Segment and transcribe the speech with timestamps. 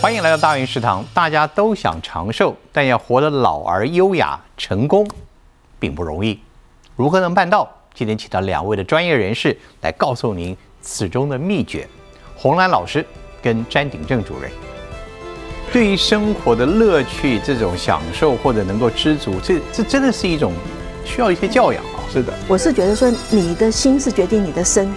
[0.00, 1.04] 欢迎来到大云食堂。
[1.12, 5.04] 大家都想长寿，但要活得老而优雅、成功，
[5.80, 6.38] 并不容易。
[6.94, 7.68] 如何能办到？
[7.92, 11.88] 今天请到两位的专业人士来告诉您此中的秘诀。
[12.36, 13.04] 红兰老师
[13.42, 14.48] 跟詹鼎正主任，
[15.72, 20.52] 对于生活的乐趣、这种享受或者能够知足，这这真的是一种
[21.04, 22.06] 需要一些教养啊。
[22.08, 24.88] 是的，我是觉得说，你的心是决定你的身。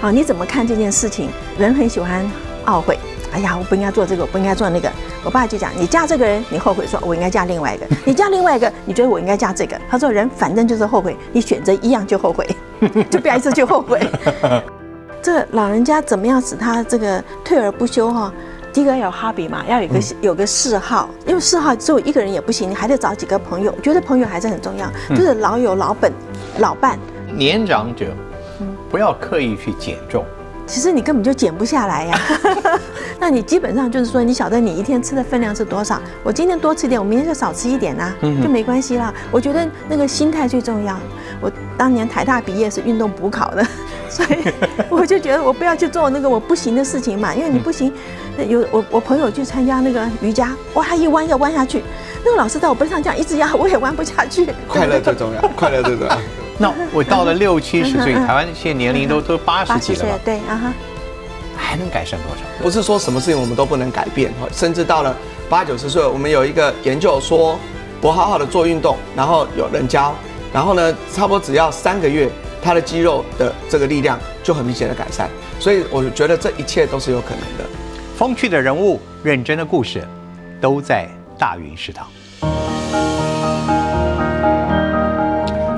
[0.00, 1.28] 好，你怎么看这件事情？
[1.58, 2.24] 人很喜欢
[2.64, 2.98] 懊悔。
[3.32, 4.90] 哎呀，我不应该做这个，我不应该做那个。
[5.24, 9.78] 我爸就讲，你嫁这个人，你后悔说，我应该嫁另外一个；你嫁另外一个，你觉得我应该嫁这个。
[9.90, 12.48] 他说，人反正就是后悔，你选择一样就后悔，
[13.10, 14.00] 就不要一次就后悔。
[15.22, 18.32] 这老人家怎么样使他这个退而不休哈？
[18.72, 23.72] 第一个要有 hobby 嘛，要有个有个嗜好，因为嗜好只有一个人也不行，你还得找几个朋友。
[23.76, 26.12] 我觉得朋友还是很重要，就是老友、老本、
[26.58, 26.98] 老伴。
[27.34, 28.06] 年长者，
[28.90, 30.24] 不要刻意去减重。
[30.66, 32.18] 其实你根本就减不下来呀，
[33.20, 36.00] 那你基本上就是说，你晓得你一天吃的分量是多少？
[36.24, 39.14] 我今天多吃一点，我明天就少吃一点呐，就没关系啦。
[39.30, 40.98] 我觉得那个心态最重要。
[41.40, 43.66] 我当年台大毕业是运动补考的，
[44.10, 44.52] 所以
[44.90, 47.92] 我就觉得我不要去做那个我不行的事情嘛，因为你不行。
[48.48, 51.82] 有我我朋友去参加那个瑜伽，哇，他一弯要弯下去，
[52.22, 54.46] 那个老师在我背上这样一直压，我也弯不下去。
[54.68, 56.18] 快乐最重要，快乐最重要。
[56.60, 60.72] 那我到了六七十岁，台湾现在年龄都 都八十几了对啊哈，
[61.56, 62.42] 还能改善多少？
[62.62, 65.14] 不是说什么事情我们都不能改变哈，甚至到了
[65.50, 67.58] 八九十岁，我们有一个研究说，
[68.00, 70.14] 我好好的做运动，然后有人教，
[70.52, 72.30] 然后呢，差不多只要三个月，
[72.62, 75.28] 他的肌肉的这个力量就很明显的改善。
[75.60, 77.64] 所以我觉得这一切都是有可能的。
[78.16, 80.02] 风趣的人物，认真的故事，
[80.60, 81.06] 都在
[81.38, 82.06] 大云食堂。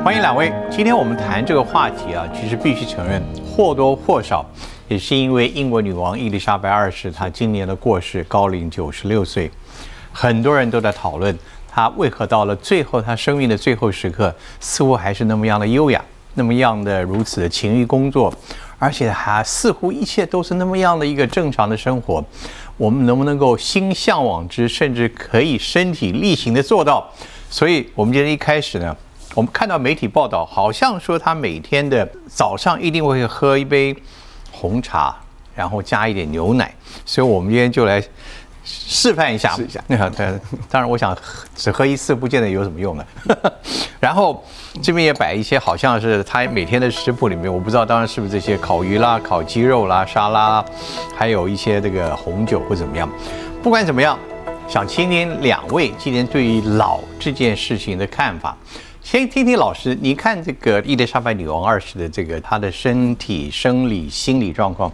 [0.08, 4.42] 欢迎两位，今天我们谈这个话题啊，其实必须承认，或多或少
[4.88, 9.50] 也是因为英国女王伊丽莎白二世她今年的过世，高龄九十六岁，
[10.10, 11.38] 很多人都在讨论
[11.70, 16.02] 她为何到了最后，她生命的最后时刻，似乎还是那么样的优雅，
[16.36, 18.32] 那么样的如此的勤于工作，
[18.78, 22.24] 而且还似乎一切都是那么样的一个正常的生活。
[22.78, 27.06] 我们能不能够心向往之，甚至可以身体力行的做到？
[27.50, 28.96] 所以，我们今天一开始呢。
[29.34, 33.96] 我们看到媒体报道，好像说他每天的早上一定会喝一杯
[34.50, 35.14] 红茶，
[35.54, 36.74] 然后加一点牛奶。
[37.04, 38.02] 所以，我们今天就来
[38.64, 39.54] 示范一下。
[39.54, 39.80] 试一下。
[39.88, 39.98] 对，
[40.68, 41.16] 当然，我想
[41.54, 43.06] 只喝一次不见得有什么用的。
[44.00, 44.44] 然后
[44.82, 50.64] 这边也摆一些，好像是他每天的食谱里面，我不知道，当然是不是这些烤鱼啦、烤鸡肉啦、沙拉，
[51.16, 53.08] 还有一些这个红酒或怎么样。
[53.62, 54.18] 不管怎么样，
[54.66, 58.56] 想听听两位今天对于老这件事情的看法。
[59.02, 64.92] 先听听老师，你看这个伊丽莎白女王二世的这个她的身体、生理、心理状况，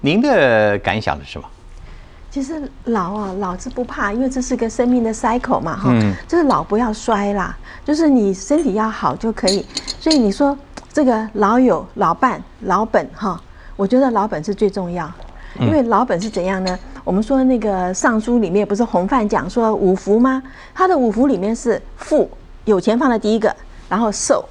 [0.00, 1.48] 您的感想是什么？
[2.30, 5.90] 其实老啊，老是不怕，因为这是个生命的 cycle 嘛，哈，
[6.28, 9.64] 就是老不要衰啦，就是你身体要好就可以。
[9.98, 10.56] 所以你说
[10.92, 13.40] 这个老友、老伴、老本哈，
[13.74, 15.10] 我觉得老本是最重要，
[15.60, 16.78] 因为老本是怎样呢？
[17.04, 20.42] 我们说那个尚书里面不是洪范讲说五福吗？
[20.74, 22.28] 他的五福里面是富。
[22.66, 23.54] 有钱放在第一个，
[23.88, 24.44] 然后寿，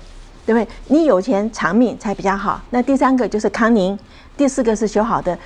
[0.45, 0.67] 对不对？
[0.87, 2.59] 你有钱长命才比较好。
[2.71, 3.97] 那第三个就是康宁，
[4.35, 5.37] 第四个是修好的，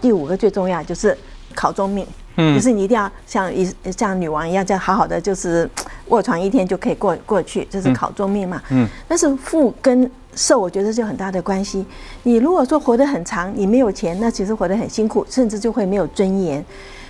[0.00, 1.16] 第五个最重要就是
[1.54, 2.06] 考中命。
[2.36, 5.68] 嗯，就是你一定要像一像女王一样，这样好好的，就是
[6.06, 8.62] 卧床一天就可以过过去，这是考中命嘛。
[8.70, 11.84] 嗯，但是富跟寿，我觉得是有很大的关系。
[12.22, 16.64] 你如果说活得很长，你没有钱，那其实活得很辛苦，甚至就会没有尊严。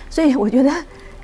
[0.09, 0.71] 所以我觉得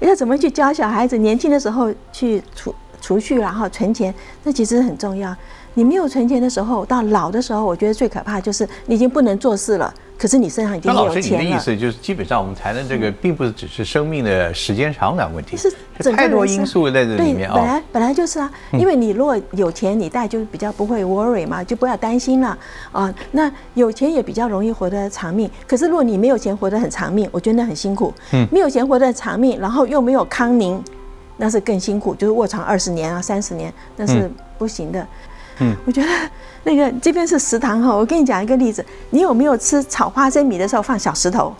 [0.01, 2.75] 要怎么去教小孩子，年轻的时候去处。
[3.05, 4.11] 储蓄，然后存钱，
[4.43, 5.35] 那其实很重要。
[5.75, 9.93] 你没有存钱的时候，到老的时候，我觉得最可怕就是你已经不能做事了。
[10.17, 11.15] 可是你身上已经有钱了。
[11.15, 15.71] 老师，你的意思就是，基本上我们谈的这个，并不是只是生命的时间长短问题，是
[16.13, 17.55] 太多因素在这里面啊。
[17.55, 22.57] 本来本来就是啊，因为你如果有钱，你带就比较不会 worry 嘛，就不要担心了
[22.91, 23.13] 啊。
[23.33, 25.47] 那有钱也比较容易活得长命。
[25.67, 28.11] 可是如果你没有钱活得很长命，我觉得那很辛苦。
[28.31, 30.81] 嗯，没有钱活得长命，然后又没有康宁。
[31.37, 35.07] 那是更辛苦，就是卧床二十年啊，三十年，那是不行的。
[35.59, 36.07] 嗯，我觉得
[36.63, 41.53] 那个这边是食堂哈，我跟你讲一个例子，你有没有吃炒花生米的时候放小石头？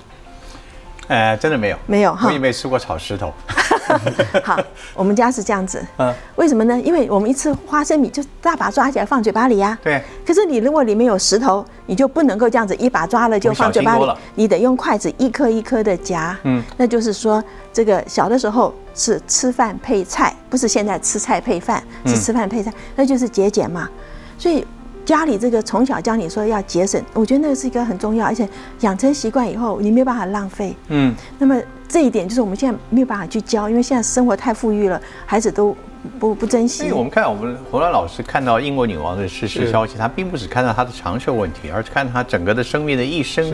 [1.08, 3.32] 呃，真的没有，没有哈，我也没吃过炒石头。
[4.44, 4.60] 好，
[4.94, 5.84] 我们家是这样子。
[5.98, 6.80] 嗯，为什么呢？
[6.82, 9.78] 因为我们一吃花生米就大把抓起来放嘴巴里呀。
[9.84, 10.02] 对。
[10.26, 16.38] 可是你如果里面有石头，你就不能够这样子一把抓了就放嘴巴里，你得用筷子一颗一颗的夹。
[16.44, 16.64] 嗯。
[16.78, 23.90] 那就是说，这个小的时候是吃饭配菜，不是现在吃菜配饭，是吃饭配菜，那就是节俭嘛。
[24.38, 24.66] 所以
[25.06, 28.48] 家里这个从小教你说要节省，我觉得那个是一个很重要，而且
[28.80, 30.76] 养成习惯以后，你没有办法浪费。
[30.88, 31.56] 嗯，那么
[31.88, 35.78] 这一点就是我们现在没有办法去教，因为现在生活太富裕了，孩子都
[36.20, 36.92] 不不珍惜。
[36.92, 43.46] 我们看我们胡兰老师看到英国女王的逝世消息，他并不是看到她的长寿问题，而是看她整个的生命的一生，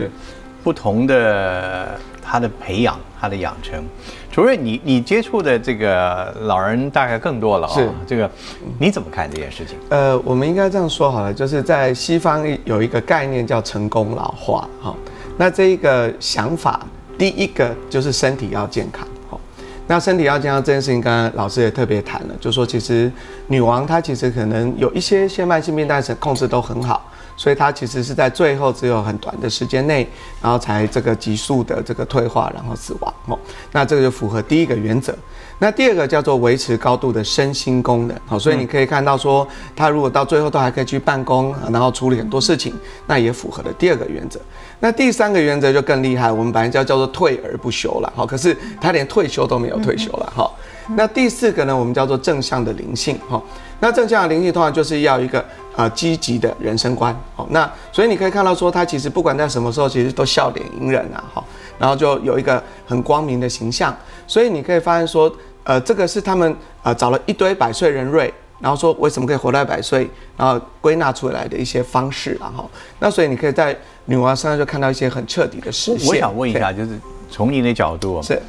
[0.62, 3.82] 不同的他的培养，他的养成。
[4.30, 7.74] 主任，你你接触的这个老人大概更多了啊。
[7.74, 8.30] 是这个，
[8.78, 9.76] 你怎么看这件事情？
[9.90, 14.94] 呃，我们应该这样说好了，就是在西方有一个概念叫成功老化，哈。
[15.36, 16.80] 那这一个想法，
[17.18, 19.38] 第一个就是身体要健康，哈。
[19.86, 23.12] 那身体要健康这件事情，刚刚老师也特别谈了，就说其实
[23.48, 27.06] 女王她其实可能有一些些慢性病，但是控制都很好。
[27.42, 30.08] 所以它其实是在最后只有很短的时间内，
[30.40, 33.36] 然后才这个急速的这个退化，然后死亡哦。
[33.72, 35.12] 那这个就符合第一个原则。
[35.58, 42.72] 那第二个叫做维持高度的身心功能好，所以你可以看到说，他如果到最后都还可以去办公，然后处理很多事情，
[43.08, 44.40] 那也符合了第二个原则。
[44.78, 50.48] 那第三个原则就更厉害，我们本来叫叫做退而不休了好，可是他连退休都没有退休了哈。
[50.96, 53.42] 那第四个呢，我们叫做正向的灵性哈。
[53.80, 55.44] 那正向的灵性通常就是要一个
[55.74, 61.44] 呃积极的人生观，好，那所以你可以看到说，他其实不管在什么时候，其实都笑脸迎人啊，哈，
[61.78, 63.96] 然后就有一个很光明的形象，
[64.26, 65.32] 所以你可以发现说，
[65.64, 72.64] 呃，这个是他们呃找了一堆百岁人瑞，然后说为什么可以活到百岁，然后归纳出来的一些方式啊，哈，
[73.00, 76.08] 那所以你可以在女王身上就看到一些很彻底的实现。
[76.08, 76.90] 我想问一下，就是
[77.28, 78.40] 从您的角度是。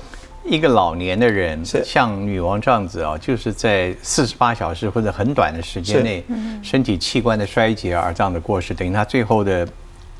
[0.45, 6.23] 一个老年的人，像女王这样子啊，就是在四十八小时或者很短的时间内，
[6.61, 9.67] 身体器官的衰竭而这样的过世，等于他最后的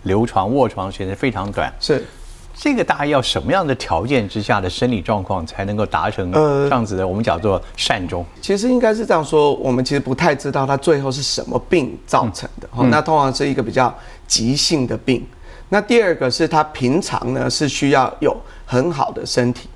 [0.04, 1.72] 流床卧床时间非常短。
[1.80, 2.06] 是，
[2.56, 7.06] 这个大概要什么样的条件之下的生理状况才能够达成这样子的？
[7.06, 8.26] 我们叫做善终。
[8.42, 12.70] 其实应该是这样说，我们其实不太知道他最后是什么病造成的。
[12.90, 13.94] 那通常是一个比较
[14.26, 15.26] 急性的病。
[15.70, 18.36] 那第二个是他平常呢是需要有
[18.66, 19.68] 很好的身体。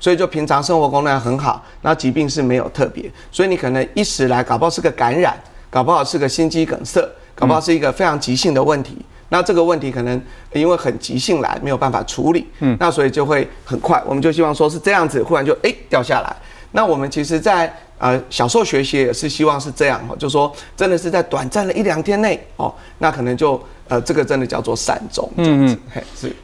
[0.00, 5.36] 所以就平常生活功能很好，那疾病是没有特别，所以你可能一时来，搞不好是个感染，
[5.68, 7.00] 搞不好是个心肌梗塞，
[7.34, 8.96] 搞不好是一个非常急性的问题。
[9.30, 10.22] 那这个问题可能
[10.54, 14.02] 因为很急性来，没有办法处理，嗯，那所以就会很快。
[14.06, 16.36] 我们就希望说是这样子，忽然就哎掉下来。
[16.72, 26.34] 那我们其实，在呃小时候学习也是希望是这样哈，就说真的是在短暂的一两天内哦，那可能就呃这个真的叫做善终，嗯嗯，是，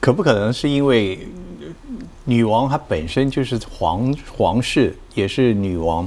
[0.00, 1.18] 可不可能是因为？
[2.24, 6.06] 女王她本身就是皇皇室，也是女王，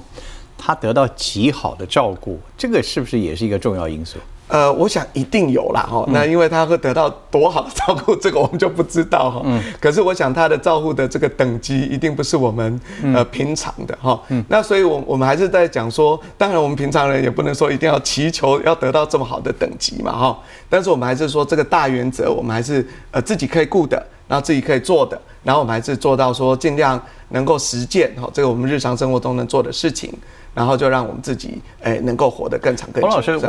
[0.58, 4.18] 她得到极好的照顾，这个是不是也是一个重要因素？
[4.50, 6.06] 呃，我想一定有啦哈。
[6.08, 9.42] 那因为她会得到多好的照顾，这个我们就不知道哈。
[9.44, 9.62] 嗯。
[9.78, 12.80] 可是我想她的照顾的这个等级一定不是我们
[13.14, 14.18] 呃平常的哈。
[14.30, 14.42] 嗯。
[14.48, 20.40] 那所以，我我们还是在讲说，当然我们平常人也不能说一定要祈求要得到这么好的等级嘛哈。
[20.70, 25.20] 但是我们还是说这个大原则，我们还是呃自己可以顾的，然后自己可以做的。
[25.44, 30.14] 然后我们还是做到说尽量能够实践哈，这个我们日常生活中能做的事情，
[30.54, 33.08] 然后就让我们自己诶能够活得更长更久。
[33.08, 33.40] 洪老师，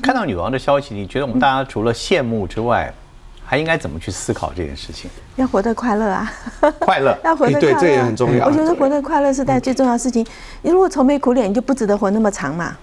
[0.00, 2.92] 看到女王的消息，你觉得我们大家除了羡慕之外，
[3.44, 5.10] 还应该怎么去思考这件事情？
[5.34, 6.32] 要活得快乐啊！
[6.78, 8.46] 快乐 要活得对，这也很重要。
[8.46, 10.24] 我觉得活得快乐是在最重要的事情。
[10.62, 12.76] 你如果愁眉苦脸，你就不值得活那么长嘛。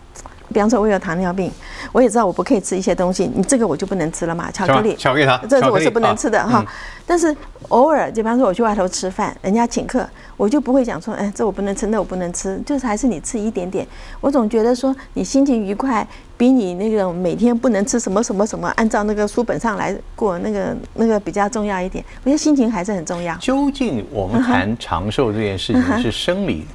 [0.54, 1.52] 比方说，我有糖尿病，
[1.92, 6.66] 我也知道我不可以吃一些东西，你这个我就不能吃了嘛，巧克力，巧克力糖，这是我是不能吃的哈。
[7.06, 7.36] 但是
[7.70, 10.08] 偶尔，比方说我去外头吃饭，人家请客，
[10.38, 13.86] 我就不会讲说，哎，这我不能吃，那我不能吃，就是还是你吃一点点。
[14.22, 22.04] 我总觉得说，你心情愉快，比你那个每天不能吃什么什么什么，按照那个书本上来过那个那个比较重要一点。
[22.24, 23.36] 我觉得心情还是很重要。
[23.38, 26.66] 究竟我们谈长寿这件事情是生理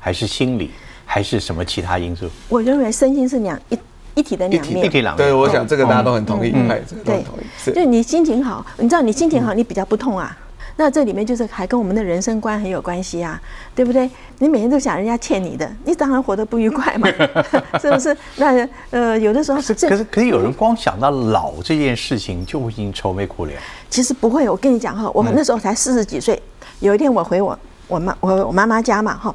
[0.00, 0.70] 还是心理？
[1.04, 2.28] 还是什么其他因素？
[2.48, 3.78] 我认为身心是两一
[4.14, 4.86] 一体的两面。
[4.86, 5.26] 一体两面。
[5.26, 6.52] 对，我想这个大家都很同意。
[6.54, 6.68] 嗯，
[7.04, 7.24] 对。
[7.72, 10.36] 就你心情好，你知道你心情好，你比较不痛啊。
[10.76, 13.40] 那这里面就是还跟我们的人生观很有关系啊，
[13.76, 14.10] 对不对？
[14.38, 17.08] 你每天都想人家欠你的，你当然活得不愉快嘛，
[17.80, 18.16] 是不是？
[18.34, 19.72] 那呃，有的时候是。
[19.72, 23.56] 可是可是有人光想到老这件事情就已经愁眉苦脸。
[23.88, 26.42] 其实不会，我跟你讲哈，我那时候才四十几岁，
[26.80, 27.56] 有一天我回我
[27.86, 29.32] 我妈我我妈妈家嘛哈。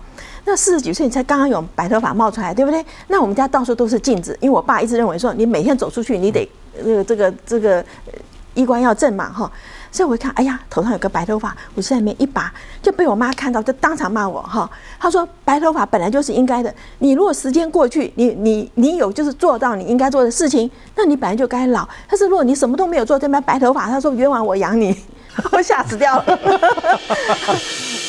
[0.49, 2.83] 那四十几岁你才刚刚有白头发冒出来，对不对？
[3.07, 7.85] 那我们家到处都是镜子，因为我爸一直认为说，你每天走出去，你得这个这个这个
[8.55, 9.51] 衣冠要正嘛，哈。
[9.91, 12.51] 所以我一看，哎呀，头上有个白头发，我在里面一拔，
[12.81, 14.67] 就被我妈看到，就当场骂我，哈。
[14.99, 21.87] 她说，白头发本来就是应该的，你如果时间过去，你你你有就是做到你应该做的事情，那你本来就该老。
[22.07, 24.95] 但是如果你什么都没有做，这边白头发，她说冤枉我养你，
[25.53, 26.39] 我吓死掉了。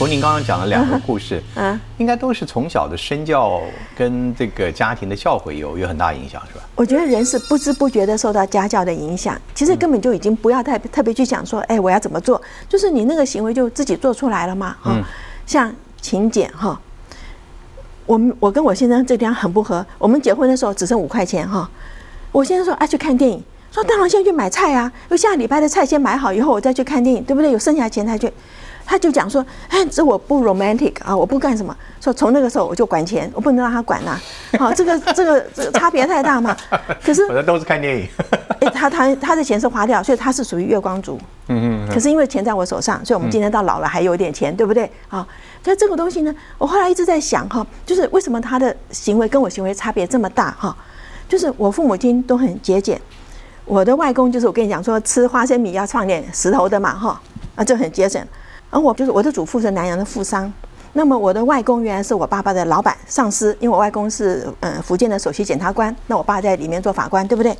[0.00, 3.60] 从您刚刚讲的两个故事，嗯嗯，应该都是从小的身教
[3.94, 6.64] 跟这个家庭的教诲有有很大影响，是吧？
[6.74, 14.96] 我觉得人是不知不觉的受到家教的影响，其实根本就已经不要太特别去想说，哎，我要怎么做，就是你那个行为就自己做出来了嘛，哈、
[15.44, 16.80] 像勤俭哈，
[18.06, 21.68] 我们我跟我先生这地方很不合，我们结婚的时候只剩五块钱哈，
[22.32, 27.52] 我先生说啊去看电影，说当然先去买菜啊，因为下礼拜的菜先买好以后我再去看电影，对不对？
[27.52, 28.32] 有剩下钱才去。
[28.90, 31.74] 他就讲说，哎，这我不 romantic 啊，我不干什么。
[32.00, 34.18] 说从那个时候我就管钱，我不能让他管呐、
[34.58, 36.56] 好、这个这个这个差别太大嘛。
[37.00, 38.08] 可是我的都是看电影。
[38.58, 41.16] 哎，他他他的钱是花掉，所以他是属于月光族。
[41.46, 41.88] 嗯嗯。
[41.88, 44.90] 可是因为钱在我手上，所以我们今天到老了还有一点钱，对不对？
[45.08, 45.24] 啊，
[45.62, 50.76] 所以这个东西呢，我后来一直在想哈，就是为什么他的行为跟我行为差别这么大哈？
[51.28, 53.00] 就是我父母亲都很节俭，
[53.64, 57.22] 我的外公就是我跟你讲说吃花生米要放点石头的嘛哈，
[57.54, 58.20] 啊就很节省。
[58.70, 60.52] 而我就是我的祖父是南洋的富商，
[60.92, 67.56] 那么我的外公原来是我爸爸的老板上司，因为我外公是嗯福建的首席检察官，那我爸在里面做法官，对不对？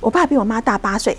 [0.00, 1.16] 我爸比我妈大八岁，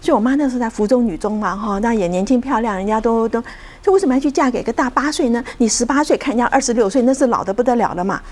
[0.00, 3.42] 所以我妈那时候在福州女中嘛，哈，那也年轻漂亮，人家都都，
[3.82, 5.44] 就为什么要去嫁给一个大八岁呢？
[5.58, 8.22] 你十八岁看人家二十六岁，那是老的不得了了嘛。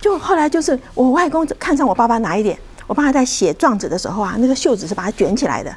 [0.00, 2.58] 就后来就是我外公看上我爸爸哪一点？
[2.86, 5.74] 我爸在写状纸的时候啊，那个袖子是把它卷起来的。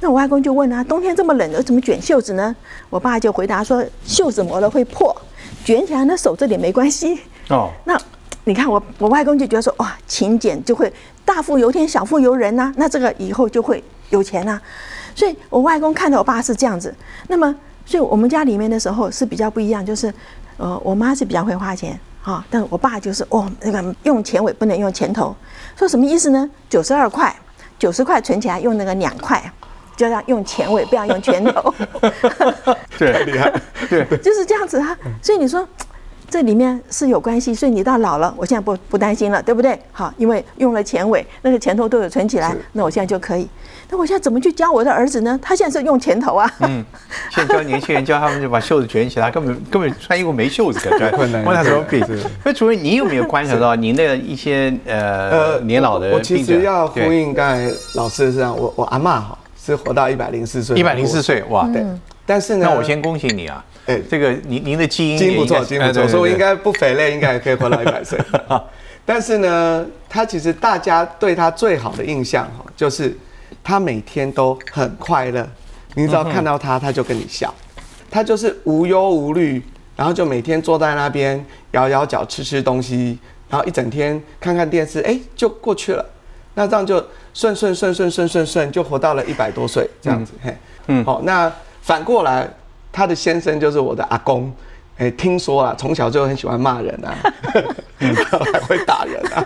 [0.00, 2.56] 那我外公就问他，冬天这么冷，怎么卷袖子呢？
[2.88, 5.14] 我爸就回答说，袖子磨了会破，
[5.62, 7.20] 卷起来那手这里没关系。
[7.50, 8.00] 哦， 那
[8.44, 10.90] 你看我我外公就觉得说哇，勤俭就会
[11.24, 14.58] 大富由天，小富由人呐、那这个以后就会有钱呐、
[15.14, 16.94] 所以我外公看到我爸是这样子，
[17.28, 17.54] 那么
[17.84, 20.12] 所以我们家里面的时候是比较不一样，就是
[20.56, 25.36] 呃我妈是比较会花钱哈、但我爸就是哦那个用钱尾不能用钱头，
[25.76, 26.48] 说什么意思呢？
[26.70, 27.34] 九十二块，
[27.78, 29.42] 九十块存起来用那个两块。
[30.00, 31.74] 就要用前尾，不要用拳头。
[32.98, 33.52] 对，厉害，
[33.90, 34.96] 对， 就是这样子啊。
[35.20, 35.68] 所以你说
[36.30, 39.78] 这里面是有关系，所以你到老了，我现在不不担心了，对不对？
[39.92, 43.46] 好，因为用了前尾，那个前头都有存起来，那我现在就可以。
[43.90, 45.38] 那我现在怎么去教我的儿子呢？
[45.42, 46.50] 他现在是用前头啊。
[46.60, 46.82] 嗯，
[47.30, 52.20] 现在教年轻人教他们就把袖子卷起来，根本根本穿衣服没袖子可穿，困难问他怎么比是？
[52.44, 61.84] 那主任，你有没有观察到您的一些呃年老的我我其实要呼对应刚才老师的这样，我我阿嬷哈是活到一百零四岁，一百零四岁，哇，对。
[62.24, 63.64] 但是呢，那我先恭喜你啊！
[63.86, 68.18] 哎这个您您的基因基因不错，基因不错，所以我应该不肥类，应该也可以活到一百岁。
[69.04, 73.16] 但是呢，他其实大家对他最好的印象哈，就是
[73.64, 75.44] 他每天都很快乐，
[75.94, 77.52] 你只要看到他，他就跟你笑，
[78.08, 79.60] 他就是无忧无虑，
[79.96, 86.06] 然后就每天坐在那边摇摇脚，吃吃东西，然后一整天看看电视，哎，就过去了。
[86.54, 86.96] 那这样就
[87.32, 90.32] 顺顺顺顺顺顺顺，就活到了一百多岁这样子。
[90.42, 90.56] 嘿，
[90.88, 92.48] 嗯，好，那反过来，
[92.92, 94.52] 他的先生就是我的阿公。
[94.98, 97.16] 哎，听说啊，从小就很喜欢骂人啊，
[98.52, 99.42] 还会打人啊，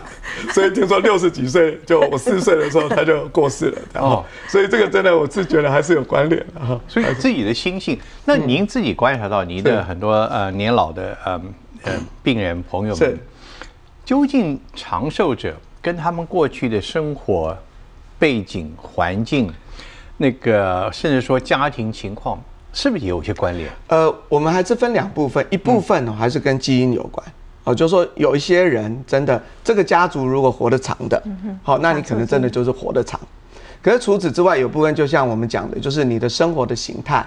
[0.51, 3.81] 所以听说六十几岁，就我四岁的时候他就过世了。
[4.01, 6.77] 哦，所以这个真的我是觉得还是有关联的哈。
[6.89, 11.41] 所以自己的心性，那您自己观察到您的很多呃年老的呃
[11.83, 13.17] 呃病人朋友们，
[14.03, 15.55] 究竟长寿者
[15.85, 17.55] 跟他们过去的生活
[18.17, 19.53] 背景环境，
[20.17, 22.41] 那个甚至说家庭情况，
[22.73, 23.69] 是不是也有一些关联？
[23.89, 27.23] 呃，我们还是分两部分，一部分哦还是跟基因有关。
[27.65, 31.21] 哦，就是说有一些人真的这个家族如果活得长的，
[31.61, 33.19] 好，那你可能真的就是活得长。
[33.83, 37.23] 可是除此之外，有部分就像我们讲的，就是你的生活的形态。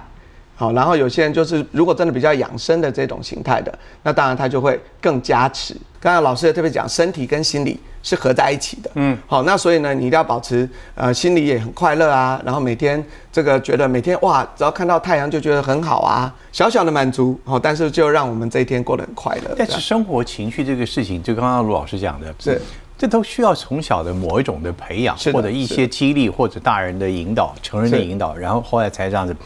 [0.56, 5.76] 好，然后有些人就是如果真的比较养生的这种形态的，那当然他就会更加持。
[6.00, 8.90] 刚才老师也特别讲，身体跟心理是合在一起的。
[8.94, 17.38] 嗯，好，那所以呢，你一定要保持呃心里也很快乐啊，然后每天这个觉得每天哇，只要看到太阳就觉得很好啊，小小的满足。
[17.44, 19.54] 好，但是就让我们这一天过得很快乐。
[19.58, 22.60] 但是生活情绪这个事情，就刚刚卢老师讲的，是
[22.96, 29.36] 这都需要从小的某一种的培养，或者一些激励，或者大人的引导、成人的引导，然后后来才这样子。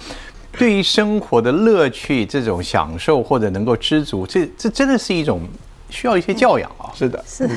[0.58, 5.40] 对于生活的乐趣、这种享受或者能够知足，这这真的是一种
[5.88, 6.92] 需要一些教养啊。
[6.94, 7.48] 是的，是，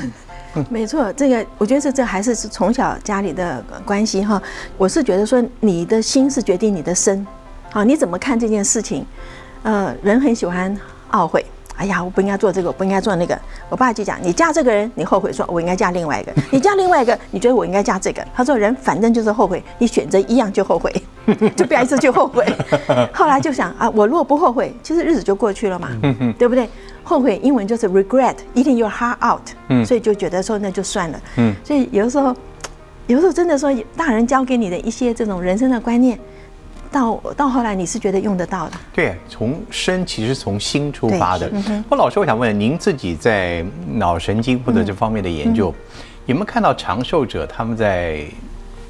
[0.70, 4.40] 没错，这个我觉得这这还是是从小家里的关系哈。
[4.76, 7.26] 我是觉得说，你的心是决定你的身，
[7.70, 9.04] 好，你怎么看这件事情？
[9.62, 10.76] 呃，人很喜欢
[11.10, 11.44] 懊悔。
[11.76, 13.38] 哎呀，我不应该做这个，我不应该做那个。
[13.68, 18.26] 我爸就讲，你嫁这个人，你后悔说我应该嫁另外一个；你嫁另外一个，你觉得我应该嫁这个。
[18.34, 20.90] 他说人反正就是后悔，你选择一样就后悔，
[21.56, 22.44] 就不要一次就后悔。
[23.12, 25.88] 后来就想啊，我如果不后悔，其实日子就过去了嘛，
[26.38, 26.68] 对不对？
[27.02, 31.20] 后悔英文就是 regret，eating your heart out，嗯所以就觉得说那就算了。
[31.36, 32.34] 嗯所以有的时候，
[33.06, 36.18] 有的时候真的说大人教给你的一些这种人生的观念。
[36.90, 38.72] 到到后来你是觉得用得到的。
[38.94, 41.82] 对，从身其实从心出发的对嗯哼。
[41.88, 43.64] 不，老师，我想问您自己在
[43.94, 45.74] 脑神经或者这方面的研嗯究，
[46.26, 48.24] 有没有看到长寿者他们在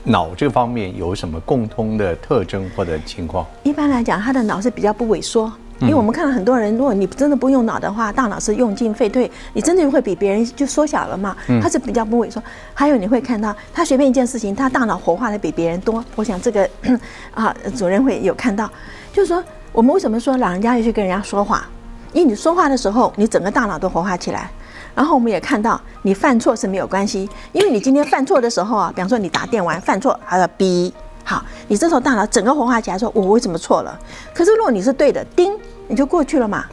[0.09, 3.45] 脑这方面有什么共通的特征或者情况？
[3.65, 5.53] 一般来讲，他的脑是比较不萎缩。
[5.81, 11.37] 因为我们看到很多人，如果你真的不用脑的话，大脑是用进废退，你真的会比别人就缩小了嘛。
[11.61, 12.41] 他是比较不萎缩。
[12.73, 16.03] 还有你会看到，他随便一件事情，他大脑活化的比别人多。
[16.15, 16.71] 我想这个
[17.35, 18.71] 啊，主任会有看到，
[19.13, 21.67] 就是说我们为什么说老人家要去跟人家说话？
[22.13, 24.51] 因为你说话的时候，你整个大脑都活化起来。
[24.97, 30.93] 然后我们也看到，你犯错是没有关系，因为你今天犯错的时候啊，比方说你打电玩犯错，还要 B。
[31.23, 33.99] 好，你这时候大脑整个活化起来，说我为什么错了？
[34.33, 35.53] 可是如果你是对的，叮，
[35.87, 36.65] 你就过去了嘛。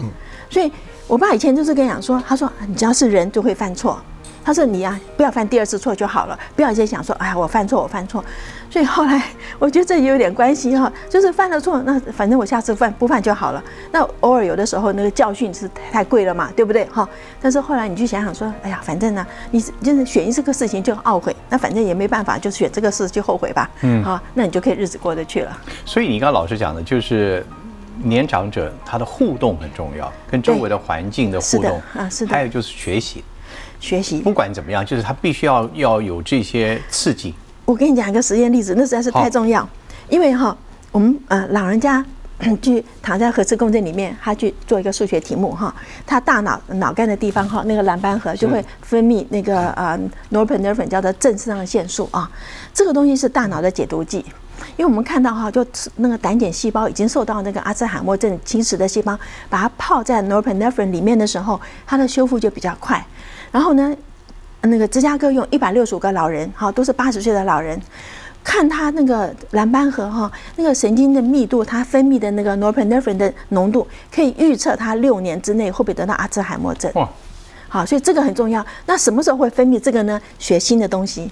[0.49, 0.71] 所以
[1.05, 3.99] 我爸以前就是跟你讲说，他说你只要是人就会犯错，
[4.43, 8.23] 他说你呀、不要犯第二次错就好了，不要一直想说哎呀我犯错我犯错。
[8.69, 9.21] 所以后来
[9.59, 13.63] 我觉得这也有点关系哈， 就是犯了错，那反正我下次犯不犯就好了。
[13.91, 17.07] 那偶尔有的时候那个教训是太贵了嘛，对不对哈？
[17.41, 23.69] 但是后来你去想想说，哎呀，反正呢，你就是选一这个事情就懊悔，那反正也没办法，就选这个事就后悔吧。
[23.81, 25.57] 嗯，好，那你就可以日子过得去了。
[25.85, 27.45] 所以你刚刚老师讲的就是。
[28.01, 33.23] 年长者他的互动很重要，跟周围的环境的互动啊是的还有就是学习，
[33.83, 37.35] 学习不管怎么样，就是他必须要要有这些刺激。
[37.65, 39.67] 我跟你讲一个实验例子，那实在是太重要。
[40.07, 40.55] 因为哈，
[40.89, 42.03] 我们呃老人家
[42.61, 45.75] 去躺在核磁共振里面，他去做一个数学题目哈，
[46.05, 49.99] 他大脑脑干的地方哈，那个蓝斑核就会分泌那个呃
[50.31, 52.31] norepinephrine 叫做正肾上腺素啊，
[52.73, 54.25] 这个东西是大脑的解毒剂。
[54.77, 55.65] 因为我们看到哈，就
[55.97, 59.17] 那个胆碱细胞已经受到那个阿兹海默症侵蚀的细胞，
[59.49, 63.05] 把它泡在 norepinephrine 里面的时候，它的修复就比较快。
[63.53, 63.95] 然后呢，
[64.61, 67.79] 那个芝加哥用一百六十五个老人，哈，都是八十岁的老人，
[68.43, 76.91] 看他那个蓝斑核哈，那个神经的密度，它分泌的那个 norepinephrine 的浓度，可以预测他六年之内会不会得到阿兹海默症。
[76.95, 77.07] 哇，
[77.69, 78.65] 好，所以这个很重要。
[78.87, 80.19] 那什么时候会分泌这个呢？
[80.39, 81.29] 学新的东西。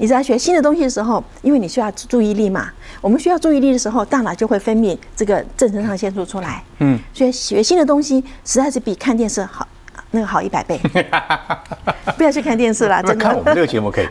[0.00, 6.62] 你在学新的东西的时候，因为你需要注意力嘛，我们需要注意力的时候，大脑就会分泌这个正肾上腺素出来。
[6.78, 9.66] 嗯，所以学新的东西实在是比看电视好，
[10.10, 10.78] 那个好一百倍。
[12.16, 13.54] 不要去看电视啦，那真看我们。
[13.54, 14.06] 这个节目可以。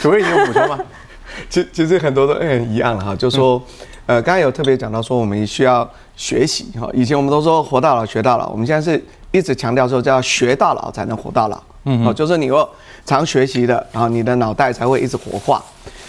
[0.00, 0.78] 主任，你有补充吗？
[1.48, 3.62] 其其实很多都很一样哈，就说，
[4.06, 6.88] 呃，刚才有特别讲到说，我们需要学习哈。
[6.92, 11.62] 以前我们都说活到老学到老，我们现在是一直强调说叫学到老才能活到老。
[11.84, 12.68] 嗯，哦，就是你要
[13.06, 15.62] 常学习的，然后你的脑袋才会一直活化。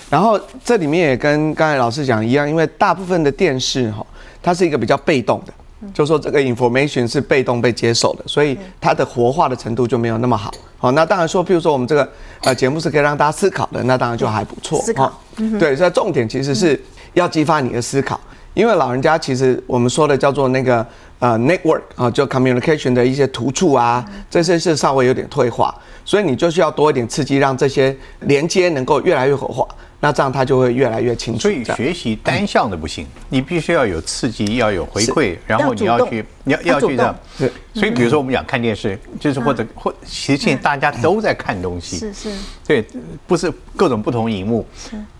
[0.09, 4.03] 然后这里面也跟刚才老师讲一样，因为大部分的电视哈，
[4.41, 5.53] 它是一个比较被动的，
[5.93, 10.53] 就说这个 information 是被动被接受的，所以它的活化的程度就没有那么好。
[10.77, 12.09] 好，那当然说，比如说我们这个
[12.41, 14.81] 呃节目是可以让大家思考的，那当然就还不错。
[14.81, 15.05] 思考。
[15.05, 15.13] 哦
[15.57, 16.81] 对，所以重点其实是
[17.13, 18.19] 要激发你的思考，
[18.53, 20.85] 因为老人家其实我们说的叫做那个
[21.19, 25.73] 呃 network 啊，就 communication 的一些突触啊，这些是稍微有点退化，
[26.09, 29.67] 所以你就是要多一点刺激，让这些连接能够越来越活化，
[29.99, 31.41] 那这样它就会越来越清楚。
[31.41, 37.15] 所以学习单向的不行，你必须要有刺激，要有回馈，然后你要去，你要要去这样。
[37.37, 42.31] 对所以比如说我们讲看电视，就是或者或其实现在大家都在看东西，是是，
[42.65, 42.83] 对，
[43.27, 44.65] 不是各种不同荧幕。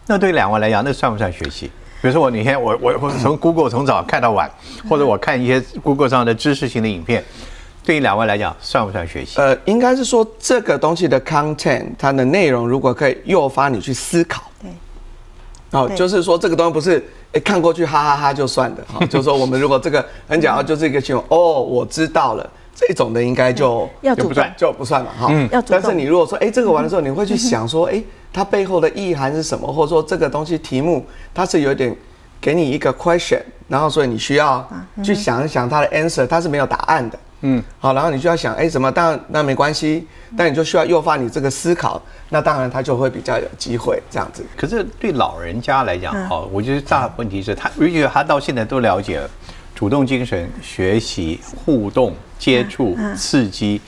[0.08, 1.70] 那对两位来讲，那算不算学习？
[2.02, 4.50] 比如说我哪天我我我从 Google 从早看到晚，
[4.90, 7.24] 或者我看一些 Google 上的知识型的影片，
[7.84, 9.40] 对于两位来讲算不算学习？
[9.40, 14.72] 呃，应该是说这个东西的 content，它的内容如果可以诱发你去思考，对。
[15.72, 22.50] 哦，对就是说这个东西不是诶看过去哈哈哈就算的，哈、 就是说我们如果这个很讲到就是一个形容，哦，我知道了。
[22.76, 25.28] 这种的应该就要就不算，就不算了哈。
[25.32, 31.94] 嗯要主动但是你如果说，哎，这个完了之后，你会去想说，哎，它背后的意涵是什么，或者说这个东西题目它是有点
[32.40, 34.66] 给你一个 question，然后所以你需要
[35.04, 37.20] 去想一想它的 answer，它是没有答案的。
[37.42, 38.92] 嗯，好，然后你就要想，哎，什么？
[38.92, 40.06] 当然那没关系，
[40.38, 44.46] 但你就需要诱发你这个思考，那当然他就会比较有机会这样子。
[44.58, 49.30] 可是对老人家来讲，哈、我觉得大问题是他，尤其他到现在都了解了
[49.74, 53.80] 主动精神、学习、互动、接触、刺激、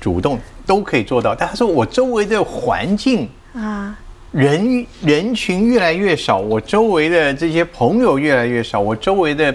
[0.00, 1.32] 主动都可以做到。
[1.34, 3.96] 但他说我周围的环境啊，
[4.32, 9.54] 人人群越来越少，我周围的这些朋友越来越少，我周围的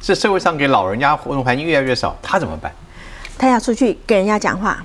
[0.00, 2.72] 这社会上给老人家活动环境越来越少，他怎么办？
[3.38, 4.82] 他要出去跟人家讲话，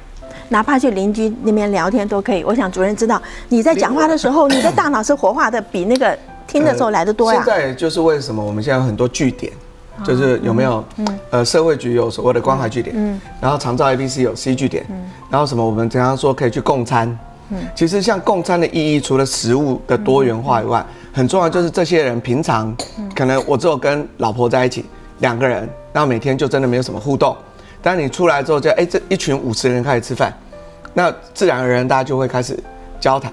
[0.49, 2.43] 哪怕去邻居那边聊天都可以。
[2.43, 7.53] 我想主任知道，你在讲话的时候，你的大脑是活化的，比那个听的时候来的多呀现。
[7.53, 9.51] 在就是为什么我们现在有很多据点，
[10.03, 10.83] 就是有没有？
[11.31, 14.85] 呃，社会局有所谓的关怀据点，然后长照 ABC 有 C 据点，
[15.29, 17.17] 然后什么我们经常说可以去共餐，
[17.75, 22.75] 其实像共餐的意义，除了食物的多元化以外，很重要就是这些人平常
[23.15, 24.85] 可能我只有跟老婆在一起
[25.19, 27.35] 两个人，然后每天就真的没有什么互动。
[27.81, 30.33] 但你出来之后，就哎这一群五十人开始吃饭，
[30.93, 32.57] 那自然而然大家就会开始
[32.99, 33.31] 交谈。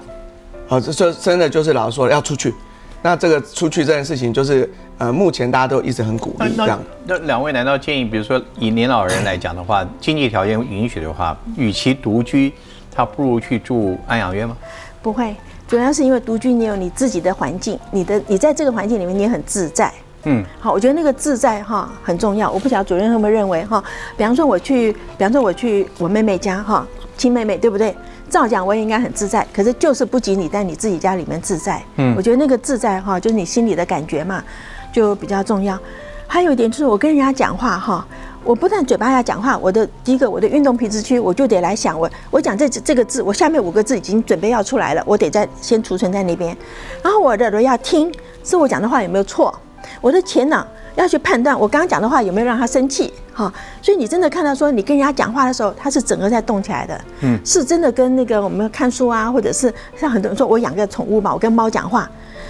[0.67, 2.53] 好，这这真的就是老师说要出去。
[3.01, 6.79] 那这个出去这件事情，就是呃，目前大家都一直很鼓励这样。
[7.05, 12.53] 那两位难道建议，比如说以年老人来讲的话，经济条件允许的话，与其独居，
[12.89, 14.55] 他不如去住安养院吗？
[15.01, 15.35] 不会，
[15.67, 19.91] 主要是因为独居，你有你自己的环境，你的你在这个环境里面，你很自在。
[20.25, 22.49] 嗯，好，我觉得那个自在哈很重要。
[22.49, 23.83] 我不晓得主任会不会认为哈，
[24.15, 27.95] 比方说我去，比方说我去我妹妹家哈，亲妹妹对不对？
[28.29, 31.83] 照讲我也应该很自在，可是就是不及你在你自己家里面自在。
[31.97, 34.43] 嗯，我觉得那个自在哈，就是你心里的感觉嘛，
[34.91, 35.77] 就比较重要。
[36.25, 38.03] 还有一点就是我跟人家讲话哈，
[38.43, 46.57] 我不但嘴巴要讲话，我的第一个我的运动皮质区我就得来想我我讲这这个字，我下面五个字已经准备要出来了，我得在先储存在那边。
[47.03, 48.11] 然后我的耳朵要听，
[48.43, 49.53] 是我讲的话有没有错？
[50.01, 50.65] 我的前脑。
[50.95, 62.07] 要去判断我刚刚讲的话有没有让他生气，哈，所以你真的看到说你跟人家讲话的时候，他是整个在动起来的，嗯，是真的跟那个我们看书啊，或者是像很多人说我养个宠物嘛，我跟猫讲话，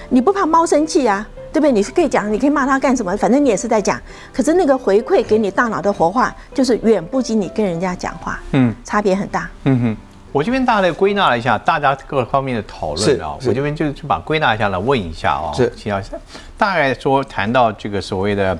[0.09, 1.71] 你不怕猫生气啊，对不对？
[1.71, 3.97] 你是可以讲，你可以骂它干什么，反正你也是在讲，
[4.33, 9.97] 可是那个回馈给你大脑的活化，就是远不及你跟人家讲话，嗯，差别很大，嗯哼。
[10.33, 16.17] 我这边大概归纳了一下大家各方面的讨论啊，我这边就就把归纳一下来问一下啊，是，请教一下，
[16.57, 18.57] 大概说谈到这个所谓的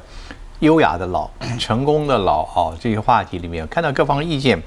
[0.60, 1.28] 优雅的老、
[1.60, 4.62] 成功的老啊这些话题里面，看到各方意见，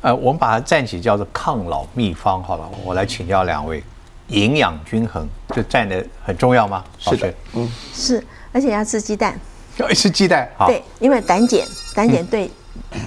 [0.00, 3.80] 呃，我们把它暂且叫做抗老秘方好了，我来请教两位，
[4.26, 6.82] 营养均衡这占的很重要吗？
[6.98, 9.38] 是的，嗯，是，而且要吃鸡蛋，
[9.76, 11.60] 要 吃鸡蛋，对，因为胆碱，
[11.94, 12.50] 胆碱对。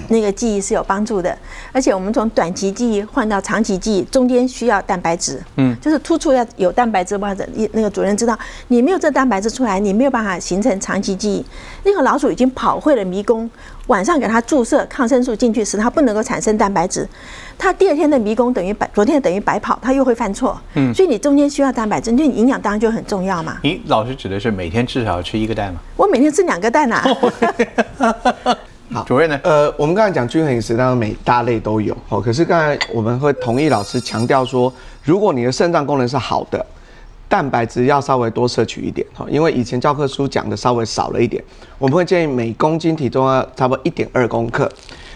[0.10, 1.38] 那个记忆是有帮助的，
[1.72, 11.46] 而且我们从短期记忆换到长期记忆，中间需要蛋白质，嗯，就是突出要有蛋白质或者那个主任知道，你没有这蛋白质出来，你没有办法形成长期记忆。
[11.84, 13.50] 那个老鼠已经跑会了迷宫，
[13.88, 17.08] 晚上给它注射抗生素进去使它不能够产生蛋白质，
[17.58, 23.58] 它第二天的迷宫等于白，昨天等于白跑，它又会犯错，嗯，所以你中间需要蛋白质，就营养当然就很重要嘛。
[23.64, 25.80] 你老师指的是每天至少要吃一个蛋吗？
[25.98, 27.04] 我每天吃两个蛋呐。
[28.94, 29.40] 好，主任呢？
[29.44, 31.98] 呃，我们刚才讲均衡饮食，当然每大类都有。
[32.08, 34.72] 好，可是刚才我们会同意老师强调说，
[35.04, 36.64] 如果你的肾脏功能是好的，
[37.28, 39.06] 蛋白质要稍微多摄取一点。
[39.14, 41.44] 哈，因为以前教科书讲的稍微少了一点，
[41.80, 44.72] 我们会建议每公斤体重要差不多一点二公克。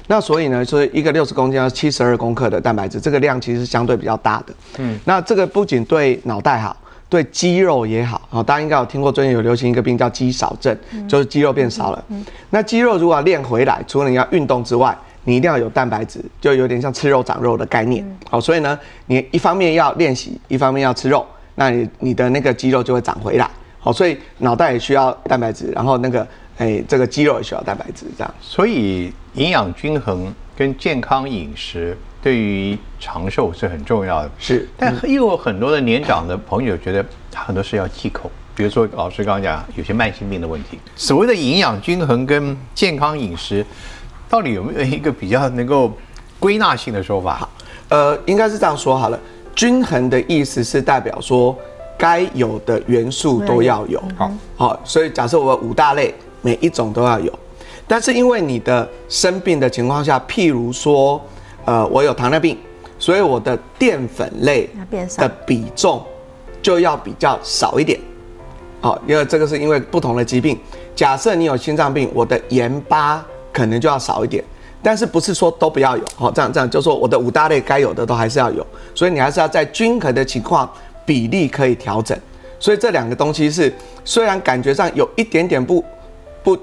[0.08, 4.54] 那所以呢，说一个六十公斤要七十二公克的蛋白质，这个量其实相对比较大的。
[4.80, 6.76] 嗯，那这个不仅对脑袋好。
[7.10, 12.06] 对肌肉也好，哦，大家应该有听过，最近有流行一个病叫肌少症，就是肌肉变少了。
[12.50, 18.06] 那肌肉如果要练回来，除了你要运动之外，你一定要有蛋白质，就有点像吃肉长肉的概念。
[18.30, 23.50] 好，所以呢，你一方面要练习，一方面要吃肉，那你你的那个肌肉就会长回来。
[23.80, 28.34] 好，所以脑袋也需要蛋白质，然后那个哎，这个肌肉也需要蛋白质，这样。
[28.42, 31.98] 所以营养均衡跟健康饮食。
[32.22, 40.80] 对于长寿是很重要的，是，但又有很多的年长的朋友觉得他很多事要忌口，比如说老师刚刚讲有些慢性病的问题。
[40.96, 43.64] 所谓的营养均衡跟健康饮食，
[44.28, 45.96] 到底有没有一个比较能够
[46.40, 47.48] 归纳性的说法？
[47.90, 49.20] 呃，应该是这样说好了，
[49.56, 51.56] 均衡的意思是代表说
[51.98, 57.32] 该有的元素都要有，好，好，所以假设我五大类每一种都要有，
[57.88, 61.22] 但是因为你的生病的情况下，譬如说。
[61.68, 62.58] 呃，我有糖尿病，
[62.98, 64.70] 所以我的淀粉类
[65.18, 66.02] 的比重
[66.62, 68.00] 就要比较少一点。
[68.80, 70.58] 好，因为这个是因为不同的疾病。
[70.96, 74.42] 假设你有心脏病，我的盐巴可能就要少一点。
[74.82, 76.06] 但是不是说都不要有？
[76.16, 78.66] 好，这样这样就说我的五大类该有的都还是要有。
[78.96, 80.72] 所以你还是要在均衡的情况
[81.06, 82.18] 比例可以调整。
[82.62, 83.74] 所以这两个东西是
[84.06, 85.84] 虽然感觉上有一点点不
[86.42, 86.58] 不。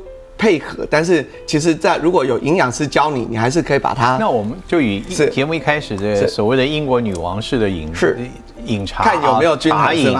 [0.45, 4.19] 配合，但是其实，在如果有营养师教你，你还是可以把它。
[4.19, 8.19] 那我们就以节目一开始的所谓的英国女王式的饮食
[8.67, 10.15] 饮茶，看有没有均衡是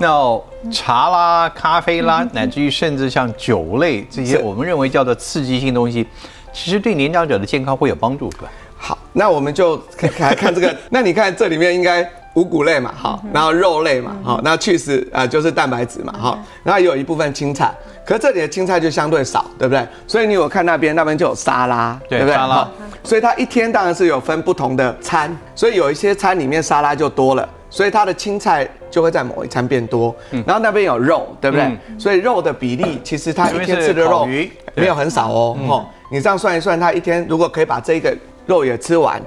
[0.00, 6.04] 那茶啦、咖啡啦，乃至于甚至像酒类这些，我们认为叫做刺激性东西，
[6.52, 8.50] 其实对年长者的健康会有帮助，是吧？
[8.76, 9.80] 好，那我们就
[10.18, 10.76] 来看这个。
[10.90, 12.02] 那你看这里面应该
[12.34, 17.72] 五谷类嘛，好，然后肉类嘛，好，那去死啊就是蛋白质嘛，好，然后有一部分青菜。
[18.04, 19.86] 可这里的青菜就相对少，对不对？
[20.08, 22.34] 所以你有看那边，那边就有沙拉，对不对？
[22.34, 22.68] 沙拉。
[23.04, 30.14] 所以它一天当然是有分不同的餐，所以有一些餐里面沙拉就多了，所以它的青菜就会在某一餐变多。
[30.32, 30.42] 嗯。
[30.44, 31.78] 然后那边有肉，对不对？
[31.96, 34.26] 所以肉的比例其实它一天吃的肉
[34.74, 35.56] 没有很少哦。
[35.68, 35.86] 哦。
[36.10, 38.14] 你这样算一算，它一天如果可以把这个
[38.46, 39.22] 肉也吃完，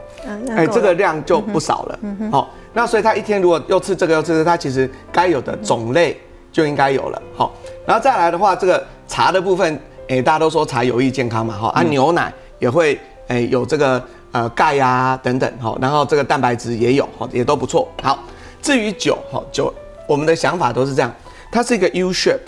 [0.55, 1.99] 哎，这个量就不少了。
[2.01, 6.19] 嗯好，那所以他一天如果又吃这个又吃这个，他其实该有的种类
[6.51, 7.21] 就应该有了。
[7.33, 7.53] 好，
[7.85, 17.87] 然后再来的话，这个茶的部分，哎，大家都说茶有益健康嘛，哈，啊，牛奶也会，哎，有这个呃钙呀等等，哈，然后这个蛋白质也有，哈，也都不错。
[18.03, 18.19] 好，
[18.61, 19.73] 至于酒，哈，酒
[20.05, 21.09] 我们的想法都是这样，
[21.49, 22.39] 它是一个 U shape，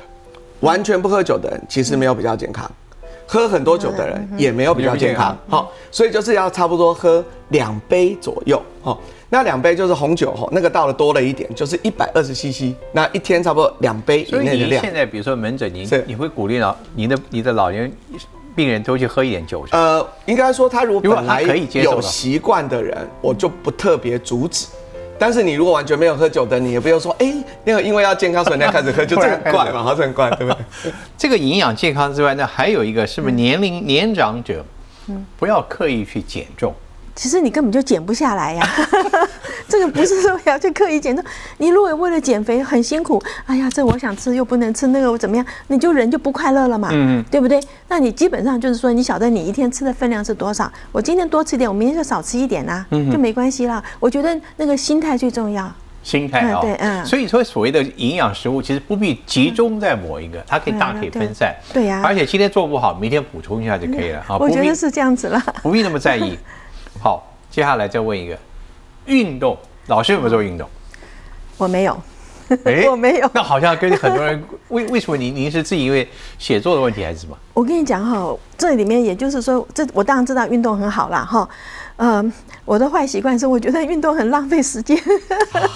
[0.60, 2.70] 完全不喝酒的人其实没有比较健康。
[3.30, 8.98] 喝很多酒的人也没有比较健康，好，所以就是要差不多喝两杯左右，好，
[9.30, 14.82] 那两杯就是红酒，哈，那个倒的多了一点，就是一百二十 CC，那一天差不多两杯以内的量。
[14.82, 17.92] 现在比如说门诊，您你会鼓励老您的你的老年
[18.56, 19.66] 病人都去喝一点酒？
[19.72, 21.42] 呃，应该说他如果本来
[21.74, 24.68] 有习惯的人，我就不特别阻止。
[25.20, 30.94] 但是你如果完全没有喝酒的，你也不用说，哎，那个因为要健康，所以你要开始喝，就这很 怪嘛，好像很怪，对不对？
[31.18, 34.64] 这个营养健康之外，那还有一个是不是年龄年长者，
[35.08, 36.74] 嗯，不要刻意去减重。
[37.18, 38.64] 其实你根本就减不下来呀，
[39.68, 41.26] 这个不是说要去刻意减重。
[41.58, 47.60] 你如果为了减肥很辛苦，哎呀，这我想吃又不能吃，那个我怎么样，你就人就不快乐了嘛，嗯，对不对？
[47.88, 53.84] 那你基本上就是说，你晓得你一天吃的分量是多少，我今天多吃一点，我明天就少吃一点呐，就没关系了。
[54.00, 55.68] 我觉得那个心态最重要，
[56.04, 57.04] 心态啊，对，嗯。
[57.04, 62.04] 所以说，所谓的营养食物其实不必集中在某一个，它可以大可以分散，对呀。
[62.06, 64.38] 而且今天做不好，明天补充一下就可以了啊。
[64.38, 66.38] 我觉得是这样子了，不必那么在意。
[67.02, 68.38] 好，接下来再问一个，
[69.06, 69.58] 运动，
[69.88, 70.68] 老师有没有做运动？
[71.58, 72.00] 我没有，
[72.92, 73.30] 我没有。
[73.34, 76.08] 那好像跟很多人， 为为什么您您是自己因为
[76.38, 77.38] 写作的问题还是什么？
[77.54, 81.48] 我跟你讲哈，这里面也就是说，这我当然知道运动很好啦哈。
[82.00, 82.32] 嗯，
[82.64, 84.96] 我的坏习惯是我觉得运动很浪费时间。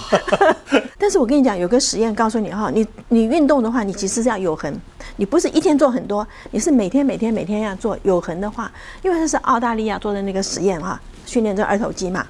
[0.96, 4.72] 但是我跟你讲，有个实验告诉你哈，你你运动的话，你其实是要有恒，
[5.16, 8.70] 你不是一天做很多，你是每天每天每天要做有恒的话，
[9.02, 11.00] 因为这是澳大利亚做的那个实验哈。
[11.32, 12.26] 训练这二头肌嘛，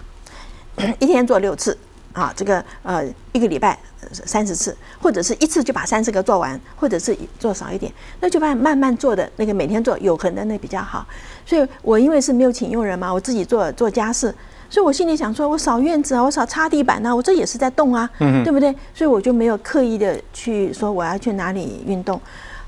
[1.00, 1.76] 一天做六次
[2.12, 3.76] 啊，这个呃一个礼拜
[4.12, 11.04] 三十次，或者是一次就把三十个做完，或者是做少一点，那就把慢慢做的那个每天做有恒的那比较好。
[11.44, 14.32] 所以我因为是没有请佣人嘛，我自己做做家事，
[14.70, 18.08] 所以我心里想说，我扫院子啊，我扫擦地板啊，我这也是在动啊，
[18.44, 18.72] 对不对？
[18.94, 22.20] 所以我就没有刻意的去说我要去哪里运动。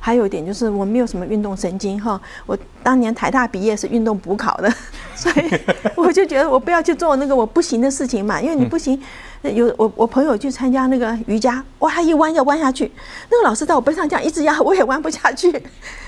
[0.04, 4.70] 还有一点就是我没有什么运动神经哈，我当年台大毕业是运动补考的，
[5.16, 5.60] 所以
[5.96, 9.00] 我就觉得我不要去做那个我不行的事情嘛，因为你不行，
[9.40, 12.92] 有我我朋友去参加那个瑜伽，哇他一弯要弯下去，
[13.30, 15.50] 那个老师在我背上这样一直压，我也弯不下去，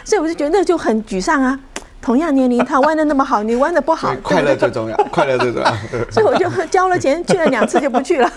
[0.05, 1.59] 所以我就觉得那就很沮丧啊。
[2.07, 5.75] 同样年龄，他弯的那么好，你弯的不好，快乐最重要， 快乐最重要。
[6.09, 8.33] 所以我就交了钱去了两次就不去了。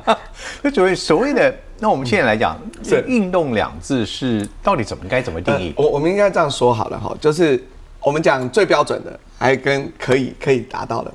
[0.60, 5.72] 那所谓所谓的，那我们现在来讲，这运动两字是到底怎么该怎么定义？
[5.78, 7.58] 我我们应该这样说好了哈，就是
[8.02, 11.10] 我们讲最标准的，还跟可以可以达到的。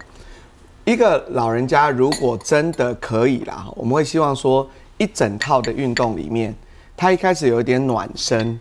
[0.86, 6.56] 一个老人家如果真的可以啦，我们会希望说一整套的运动里面，
[6.98, 8.60] 他一开始有一点暖身。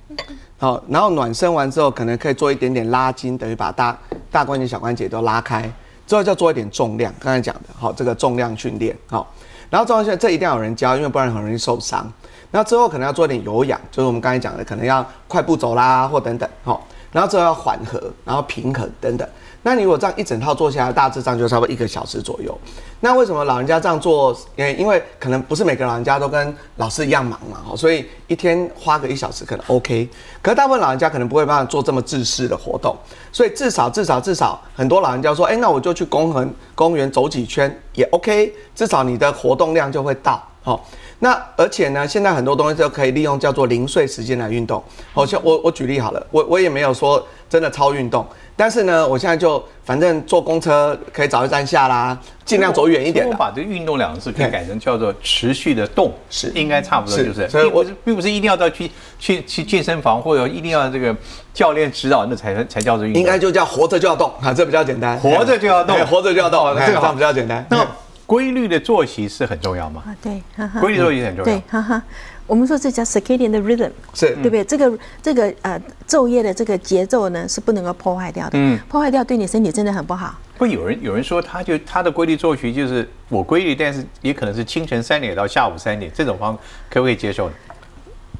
[0.60, 3.96] 好，然后暖身完之后，可能可以做一点点拉筋，等于把大
[4.30, 5.62] 大关节、小关节都拉开。
[6.06, 9.26] 之后再做一点重量，刚才讲的，好，这个重量训练，好。
[9.70, 12.06] 然后重量训练这一定要有人教，因为不然很容易受伤。
[12.50, 16.86] 那之后可能要做一点有氧，就是我们刚才讲的，可能要快步走啦，或等等，好。
[17.12, 19.28] 然后之后要缓和，然后平衡等等。
[19.62, 22.56] 那你如果这样一整套做下来，大致上就差不多一个小时左右。
[23.00, 24.34] 那为什么老人家这样做？
[24.56, 30.08] 因因为可能不是每个老人家都跟老师一样忙嘛，所以一天花个一小时可能 OK。
[30.40, 32.96] 可是大部分老人家可能不会办法做这么自式的活动，
[33.30, 40.42] 所以至少至少至少很多老人家说，哎，那我就去公园公园走几圈也 OK，至少你的活动量就会到。
[40.62, 40.86] 好，
[41.22, 44.82] 那而且呢，现在很多东西都可以利用叫做零碎时间来运动。
[45.12, 48.26] 好像我我举例好了，我我也没有说真的超运动。
[48.56, 53.26] 但是呢，我现在就反正坐公车可以早一站下啦，尽量走远一点。
[53.28, 57.48] 我把这运动两个字可以改成叫做持续的动，是应该差不多就是。
[57.48, 61.14] 所以我并不是一定要到去去去健身房或者一定要这个
[61.52, 63.20] 教练指导那才才叫做运动。
[63.20, 65.18] 应该就叫活着就要动啊，这比较简单。
[65.18, 67.66] 活着就要动，活着就要动，这个比较简单。
[67.68, 67.86] 那
[68.30, 70.04] 规律的作息是很重要吗？
[70.06, 70.40] 啊，对，
[70.80, 71.44] 规律作息很重要。
[71.44, 72.00] 对，哈哈。
[72.46, 74.62] 我们说这叫 circadian 的 rhythm，是对不对？
[74.62, 80.38] 这个这个呃昼夜的这个节奏呢是不能够破坏掉的，嗯，破坏掉对你身体真的很不好。
[80.58, 86.56] 会有人有人说他就他的规律作息就是我规律，但是也可能是清晨三点到下午三点，这种方
[86.88, 87.50] 可不可以接受？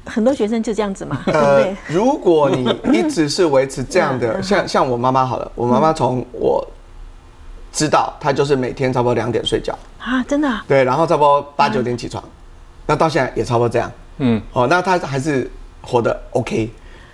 [0.05, 1.75] 很多学生就这样子嘛，对不对？
[1.87, 6.65] 如果你一直是维持这样的， 像像我妈妈好了，我妈妈从我
[7.71, 10.61] 知道他就是每天差不多两点睡觉啊，真的？
[10.67, 12.23] 对，然后差不多八九点起床，
[12.85, 13.91] 那到现在也差不多这样。
[14.17, 15.49] 嗯，哦，那他还是
[15.81, 16.69] 活得 OK，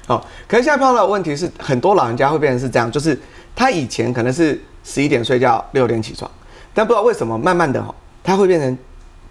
[0.07, 3.17] 哦，可是现在碰到的问题是，很多老人家会变成是这样，就是
[3.55, 6.29] 他以前可能是十一点睡觉，六点起床，
[6.73, 7.93] 但不知道为什么，慢慢的哦，
[8.23, 8.77] 他会变成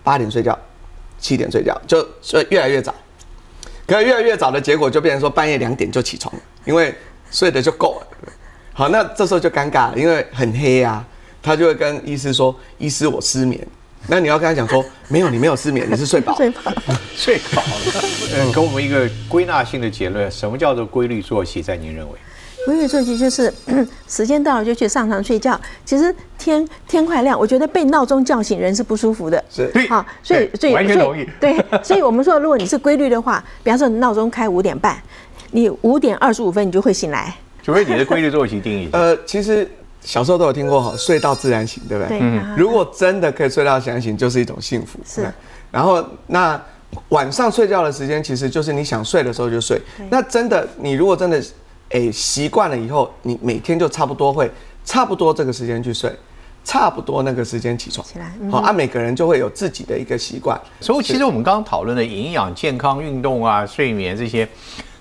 [0.03, 0.57] 八点睡觉，
[1.19, 2.95] 七点睡觉，就睡越来越早。
[3.87, 6.95] 可是越来越早的结果，就变成说半夜两点就起床了，因为
[7.31, 8.07] 睡得就够了。
[8.73, 11.05] 好，那这时候就尴尬了，因为很黑啊，
[11.47, 13.65] 他就会跟医师说：“医师，我失眠。”
[14.09, 16.35] 那你要跟他讲说：“没有，你没有失眠，你是睡饱。
[16.39, 16.73] ”睡饱，
[17.15, 18.05] 睡饱了。
[18.35, 21.63] 嗯，给我们一个归纳性的结论：什么叫做规律作息？
[21.63, 22.19] 在您认为？
[22.67, 23.53] 规律作息就是
[24.09, 25.61] 时间到了就去上床睡觉。
[25.85, 29.43] 其实天天快亮，我觉得被闹钟叫醒人是不舒服的。
[29.49, 31.25] 是，对，好，所以所以完全同意。
[31.39, 35.01] 对，所以我们说，如果你是规律的话，比方说你闹钟开五点半，
[35.53, 37.33] 你五点二十五分你就会醒来。
[37.63, 38.89] 除非你的规律作息定义。
[38.93, 39.69] 呃，其实
[40.07, 42.19] 小时候都有听过哈，睡到自然醒，对不对？
[42.19, 42.41] 对。
[42.57, 44.99] 如果真的可以睡到自然醒，就是一种幸福。
[45.05, 45.31] 是。
[45.71, 46.59] 然后那
[47.11, 49.79] 晚上睡觉的时间，其实就是你想睡的时候就睡。
[50.09, 51.43] 那真的，你如果真的。
[51.91, 54.51] 哎，习惯了以后，你每天就差不多会
[54.85, 56.13] 差不多这个时间去睡，
[56.65, 58.05] 差不多那个时间起床。
[58.05, 60.61] 起来，好，按每个人就会有自己的一个习惯。
[60.81, 64.49] 所以，其实我们刚刚讨论的营养、健康、运动啊、睡眠这些，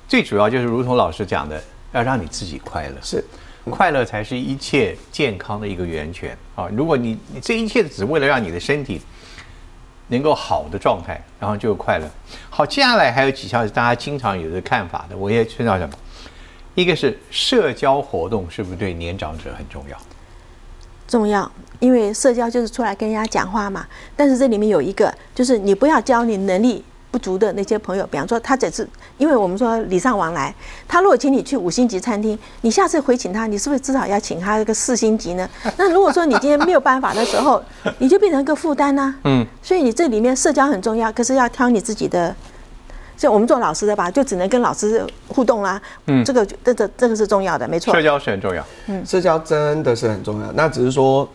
[0.07, 1.59] 最主要就是如同老师讲的，
[1.91, 2.95] 要让你自己快乐。
[3.01, 3.25] 是，
[3.71, 6.67] 快乐才是一切健康的一个源泉啊！
[6.75, 9.01] 如果你你这一切只为了让你的身体
[10.07, 12.07] 能够好的状态，然后就快乐。
[12.49, 15.95] 好，接下来还有几项是大家经常有的看法的，我也知道什么。
[16.75, 19.97] 一个是社交活动是不是对年长者很重要？
[21.07, 21.49] 重要，
[21.79, 23.87] 因为社交就是出来跟人家讲话嘛。
[24.15, 26.83] 但是这里面有一个，就是你不要教你能力
[27.15, 28.05] 不足的那些朋友。
[28.07, 28.85] 比方说，他只是
[29.17, 30.53] 因为我们说礼尚往来，
[30.85, 35.49] 他如果请你去五星级餐厅，你下次回请他，你是不是至少要请他一个四星级呢？
[35.77, 37.63] 那如果说你今天没有办法的时候，
[37.99, 39.15] 你就变成一个负担呢？
[39.23, 39.47] 嗯。
[39.63, 42.35] 所以你这里面社交很重要，可是要挑你自己的。
[43.15, 45.81] 像我们做老师的吧，就只能跟老师互动啦。
[46.07, 47.93] 嗯，这个这这这个是重要的，没错。
[47.93, 48.61] 社交是很重要。
[48.87, 50.51] 嗯，社交真的是很重要。
[50.51, 51.25] 那只是说，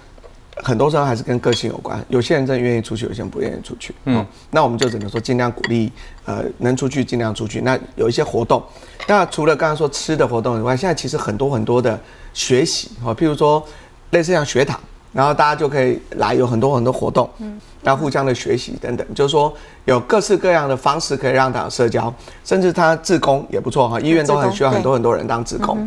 [0.62, 2.02] 很多时候还是跟个性有关。
[2.08, 3.94] 有些人真的愿意出去，有些人不愿意出去。
[4.04, 5.92] 嗯，那我们就只能说尽量鼓励，
[6.24, 7.60] 呃，能出去尽量出去。
[7.60, 8.62] 那有一些活动，
[9.06, 11.98] 那除了刚刚说吃的活动以外，现在其实很多很多的
[12.32, 13.64] 学习，哈，譬如说
[14.10, 14.78] 类似像学堂。
[15.12, 19.52] 然后大家就可以来，有很多很多活动，嗯，那互相的学习等等，就是说
[19.84, 25.78] 有各式各样的方式可以让他社交，甚至他自工也不错哈，医院都很需要很多很多人当自工，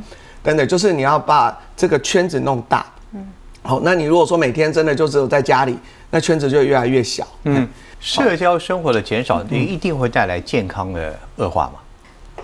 [0.44, 3.03] 等等，就是你要把这个圈子弄大，嗯，
[3.64, 5.78] 好，那你如果说每天真的就只有在家里，
[6.12, 7.68] 那圈子就越来越小，嗯，
[8.00, 11.80] 社交生活的减少，你一定会带来健康的恶化吗？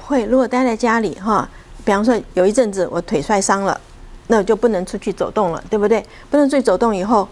[0.07, 1.47] 会，如果待在家里哈，
[1.85, 3.79] 比方说有一阵子我腿摔伤了。
[4.31, 6.05] 那就不能出去走动了，对不对？
[6.29, 7.27] 不能出去走动以后，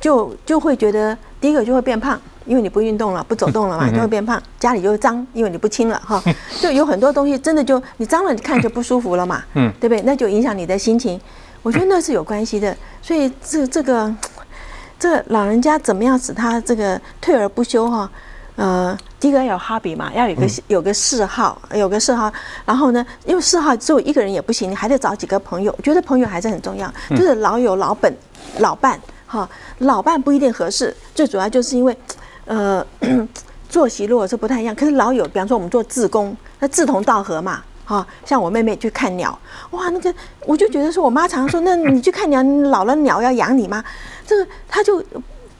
[0.00, 4.40] 就就会觉得第一个就会变胖，因为你不运动了，不走动了嘛，就会变胖。
[4.60, 6.22] 家里就会脏，因为你不清了哈。
[6.60, 10.00] 就有很多东西真的就你脏了，你看就不舒服了嘛，嗯，对不对？
[10.02, 11.20] 那就影响你的心情。
[11.62, 12.76] 我觉得那是有关系的。
[13.00, 14.14] 所以这这个
[14.98, 18.10] 这老人家怎么样使他这个退而不休哈？
[18.56, 22.30] 呃，第一个要有 hobby 嘛，要有个有个嗜好，有个嗜好。
[22.66, 25.74] 然后呢，因为嗜好只有一个人也不行，你还得找几个朋友。
[25.78, 28.14] 我觉得朋友还是很重要，就是老友、老本、
[28.58, 29.00] 老伴。
[29.26, 29.48] 哈，
[29.78, 31.96] 老伴不一定合适，最主要就是因为，
[32.44, 32.86] 呃，
[33.70, 34.74] 作息如果是不太一样。
[34.74, 37.62] 可是老友，比方说我们做自工，那志同道合嘛。
[37.92, 39.38] 哈，像我妹妹去看鸟，
[39.70, 40.14] 哇，那个
[40.46, 43.84] 我就觉得说，我妈常常说，那你去看鸟，老了鸟要养你吗？
[44.26, 45.04] 这个她就。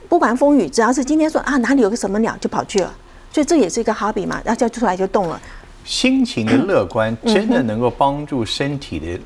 [0.09, 2.95] 不管风雨，只要是今天说啊哪里有个什么鸟就跑去了，
[3.33, 5.41] 所以这也是一个 hobby 嘛，然后就出来就动了。
[5.87, 9.19] 心情的乐观真的能够帮助身体的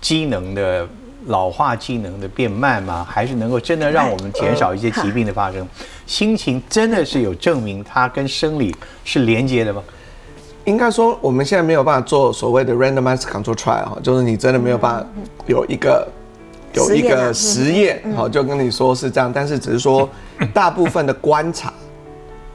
[0.00, 0.84] 机能的
[1.26, 3.06] 老化机能的变慢吗？
[3.08, 5.64] 还是能够真的让我们减少一些疾病的发生？
[6.04, 8.74] 心情真的是有证明它跟生理
[9.04, 9.80] 是连接的吗？
[10.68, 15.06] 应该说我们现在没有办法做所谓的 randomized control trial，就是你真的没有办法
[15.46, 16.06] 有一个。
[16.74, 20.08] 有一个实验，好，就跟你说是这样，但是只是说，
[20.52, 21.72] 大部分的观察，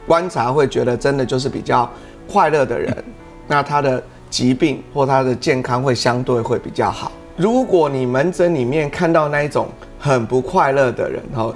[0.07, 1.89] 观察会觉得真的就是比较
[2.31, 3.03] 快乐的人，
[3.47, 7.11] 那他的疾病或他的健康会相对会比较好。
[7.35, 9.67] 如果你门诊里面看到那一种
[9.99, 11.51] 很不快乐的人，哈，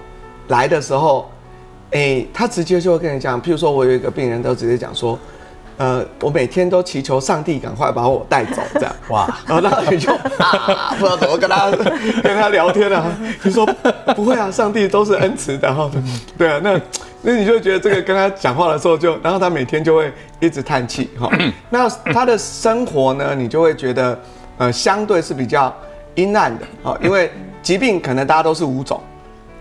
[0.48, 1.30] 来的时候，
[1.92, 5.18] 哎，他直接就会跟你讲，譬如说我有一个病人，都直接讲说。
[5.78, 11.70] 呃，我每天都祈求上帝赶快把我带走，这样 哇，然后那你就 啊，不知道怎么跟他
[12.24, 13.06] 跟他聊天啊。
[13.44, 13.64] 你说
[14.16, 15.90] 不会啊，上帝都是恩慈的哈。
[16.36, 16.82] 对啊，那
[17.22, 21.30] 那你就觉得这个跟他讲话的时候，就然后他每天就会一直叹气哈。
[21.70, 24.20] 那他的生活呢，你就会觉得
[24.58, 25.72] 呃，相对是比较
[26.16, 29.00] 阴暗的啊，因为疾病可能大家都是五种，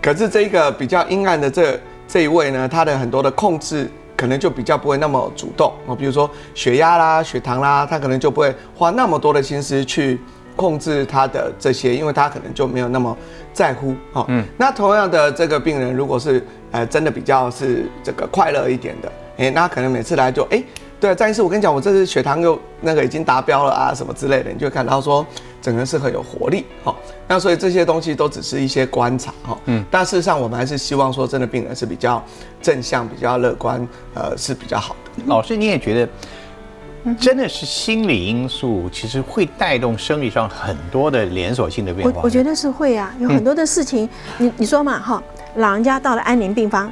[0.01, 3.87] 可是这个比较阴暗的这这一位呢，他的很多的控制。
[4.17, 10.19] 可能就比较不会那么主动哦，比如说血压啦、血糖啦，他可能就不会花那么多的心思去
[10.55, 13.15] 控制他的这些，因为他可能就没有那么
[13.53, 14.25] 在乎哦。
[14.27, 20.63] 嗯，那同样的这个病人，如果是呃真的比较是这个快乐一点的，哎，那可能每次来就哎。
[20.99, 25.23] 对，张医师，我跟你讲，我这次血糖又那个已经达标了啊，什么之类的，你就看到说
[25.61, 26.95] 整个人是很有活力，哈。
[27.27, 29.57] 那所以这些东西都只是一些观察，哈。
[29.65, 29.85] 嗯。
[29.91, 32.23] 但事实上，我们还是希望说，真的病人是比较
[32.61, 35.23] 正向、比较乐观，呃，是比较好的。
[35.27, 42.11] 老师，你也觉得，真的是心理因素，其实会带动生理上很多的连锁性的变化。
[42.15, 45.21] 我我觉得是会啊，有很多的事情，你你说嘛，哈，
[45.57, 46.91] 老人家到了安宁病房，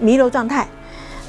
[0.00, 0.66] 弥留状态。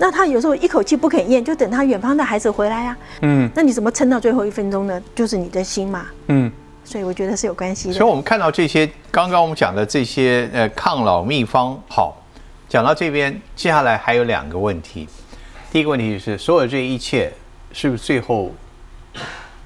[0.01, 2.97] 那他有时候一口气不肯咽，就等他远方的孩子回来呀。
[3.21, 5.01] 嗯，那你怎么撑到最后一分钟呢？
[5.13, 6.05] 就是你的心嘛。
[6.27, 6.49] 嗯，
[6.85, 7.93] 所以我觉得是有关系的。
[7.93, 12.15] 所以我们看到这些，刚刚我们讲的这些呃抗老秘方，好，
[12.69, 15.05] 讲到这边，接下来还有两个问题。
[15.69, 17.29] 第一个问题就是，所有这一切
[17.73, 18.51] 是不是最后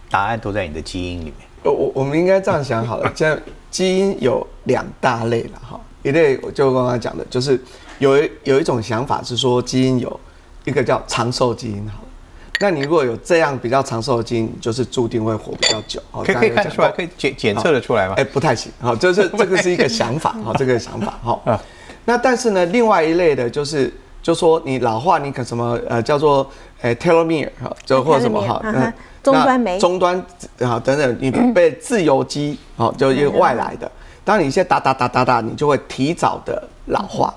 [0.09, 1.36] 答案都在你的基因里面？
[1.63, 7.61] 我我我们应该这样想好了， 现在基因有两大类了哈，一类我就刚刚讲的，就是。
[8.00, 10.20] 有有一种想法是说，基因有
[10.66, 12.08] 一个叫长寿基因，好了，
[12.60, 16.02] 那你如果有这样比较长寿的基因，就是注定会活比较久。
[16.24, 18.14] 可以可以看出来，可以检检测的出来吗？
[18.18, 21.62] 哎，不太行，好，就是 这个是一个想法，好，这个想法，好。
[22.06, 23.91] 那但是呢，另外一类的就是，
[24.22, 26.50] 就说你老化，你可什么呃叫做
[26.82, 28.62] 呃 telomere 哈，就或者什么哈，
[29.24, 30.18] 终端酶，终端
[30.60, 33.89] 啊等等，你被自由基哦，就一个外来的，
[34.26, 37.34] 当你先打打打打打，你就会提早的老化。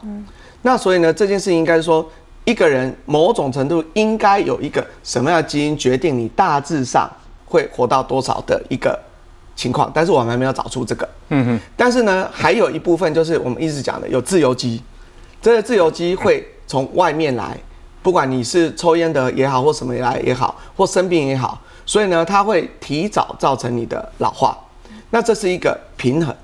[0.67, 2.05] 那所以呢，这件事情应该说，
[2.45, 7.09] 一个人某种程度应该有一个什么样的基因决定你大致上
[7.45, 8.99] 会活到多少的一个
[9.55, 11.09] 情况，但是我们还没有找出这个。
[11.29, 11.61] 嗯哼。
[11.77, 14.83] 但是呢，还有一部分就是我们一直讲的有自由基，
[15.41, 17.57] 这个自由基会从外面来，
[18.03, 24.59] 不管你是抽烟的也好，或什么来也好，或生病也好，所以呢，它会提早造成你的老化。
[25.11, 26.35] 那这是一个平衡。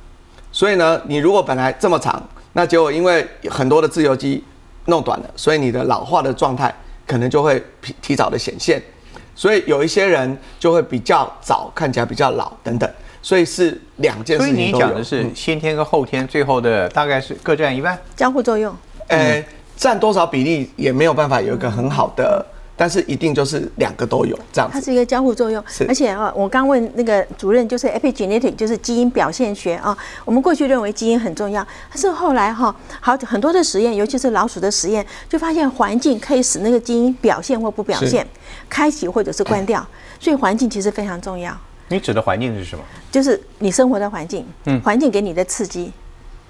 [0.53, 2.23] 所以呢，你如果本来这么长。
[2.53, 4.43] 那结果因为很多的自由基
[4.87, 6.75] 弄短了，所以你的老化的状态
[7.07, 8.83] 可能就会提提早的显现，
[9.35, 12.91] 所以有一些人就会比较早看起来比较老等等，
[13.23, 14.55] 所以是两件事情。
[14.55, 18.75] 所以你讲的是先天跟后天，最后的大概是各占一半，交互作用。
[19.09, 19.45] 呃，
[19.77, 22.45] 占多少比例也没有办法有一个很好的。
[22.83, 25.65] 但是一定就是两个都有这样，它是一个交互作用。
[25.87, 29.97] 而且啊，我刚问那个主任，就是 epigenetic，就是基因表现学啊。
[30.25, 38.27] 我们过去认为基因很重要，但是后来哈，好很多的实验，尤其是老鼠的实验，就发现环境可以使那个基因表现或不表现，
[38.69, 39.87] 开启或者是关掉。
[40.19, 41.57] 所以环境其实非常重要。
[41.87, 42.83] 你指的环境是什么？
[43.13, 45.93] 就是你生活的环境，嗯，环境给你的刺激，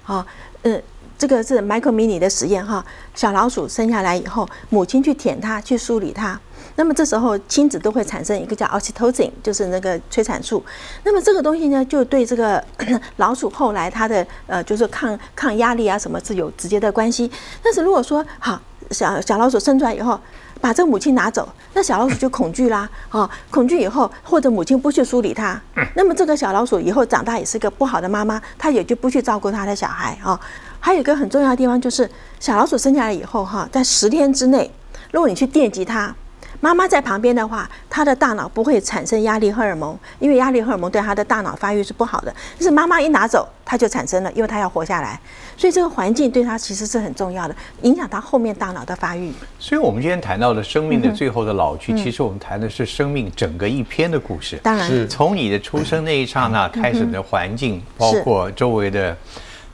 [0.01, 0.25] 好，
[0.63, 0.81] 嗯。
[1.23, 6.37] 这个是 Michael Mini 的实验哈，小老鼠生下来以后，母亲去舔它，去梳理它，
[6.75, 10.61] 那么这时候亲子都会产生一个叫 oxytocin，就是那个催产素。
[11.05, 12.61] 那么这个东西呢，就对这个
[13.15, 17.31] 老鼠后来它的呃，就是抗抗压力啊什么是有直接的关系。
[17.63, 18.61] 但是如果说好
[18.91, 20.19] 小小老鼠生出来以后，
[20.59, 25.57] 把这个母亲拿走，那小老鼠就恐惧啦， 哦，恐惧以后或者母亲不去梳理它，
[25.95, 30.37] 那么这个小老鼠以后长大也是个不好的妈妈，它也就不去照顾它的小孩啊。
[30.85, 32.07] 还有一个很重要的地方就是，
[32.41, 34.69] 小老鼠生下来以后，哈，在十天之内，
[35.11, 36.13] 如果你去电击它，
[36.59, 42.35] 妈妈在旁边的话，它的大脑不会产生压力荷尔蒙，因为压力荷尔蒙对它的大脑发育是不好的。
[42.57, 45.17] 但是妈妈一拿走，它就产生了，因为它要活下来，
[45.55, 49.31] 所以这个环境对它其实是很重要的，影响它后面大脑的发育。
[49.57, 54.59] 所以，我们今天谈到的生命的最后的老去，其实我们谈的是生命整个一篇的故事。
[54.61, 59.15] 当然，是从你的出生那一刹那开始的环境，包括周围的。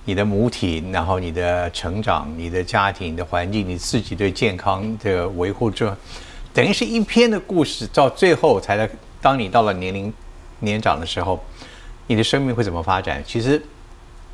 [0.10, 5.95] 你的母体，然后你的成长、你的家庭、你的环境、你自己对健康的维护，这
[6.51, 7.88] 等于是一篇的故事。
[7.93, 8.89] 到最后，才在
[9.22, 10.12] 当你到了年龄
[10.62, 11.39] 年长的时候，
[12.07, 13.24] 你的生命会怎么发展？
[13.24, 13.62] 其实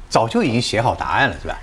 [0.08, 1.60] 早就已经写好答案了，是吧？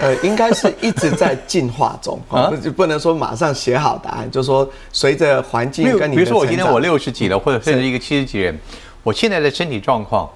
[0.00, 4.30] 呃，应该是一直在进化中啊，就不能说马上写好答案。
[4.30, 8.58] 就说随着环境跟你，比如说我今天我六十几了，或者甚至一个七十几人，
[9.02, 10.26] 我现在的身体状况。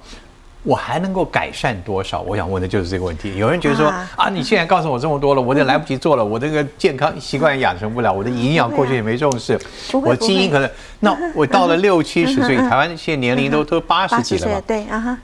[0.67, 2.19] 我还能够改善多少？
[2.19, 3.37] 我想问的就是这个问题。
[3.37, 3.87] 有人觉得说
[4.17, 6.25] 啊，你现在告诉我这么多了，我就来不及做了。
[6.25, 9.57] 我这个健康习惯养成不了，我的营养过去也没重视，
[9.93, 10.69] 我基因可能……
[10.99, 14.61] 那 我到了六七十岁，台湾现在年龄都都八十几了嘛？
[14.67, 15.17] 对啊哈，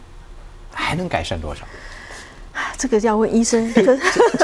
[0.72, 1.66] 还能改善多少？
[2.78, 3.70] 这个要问医生。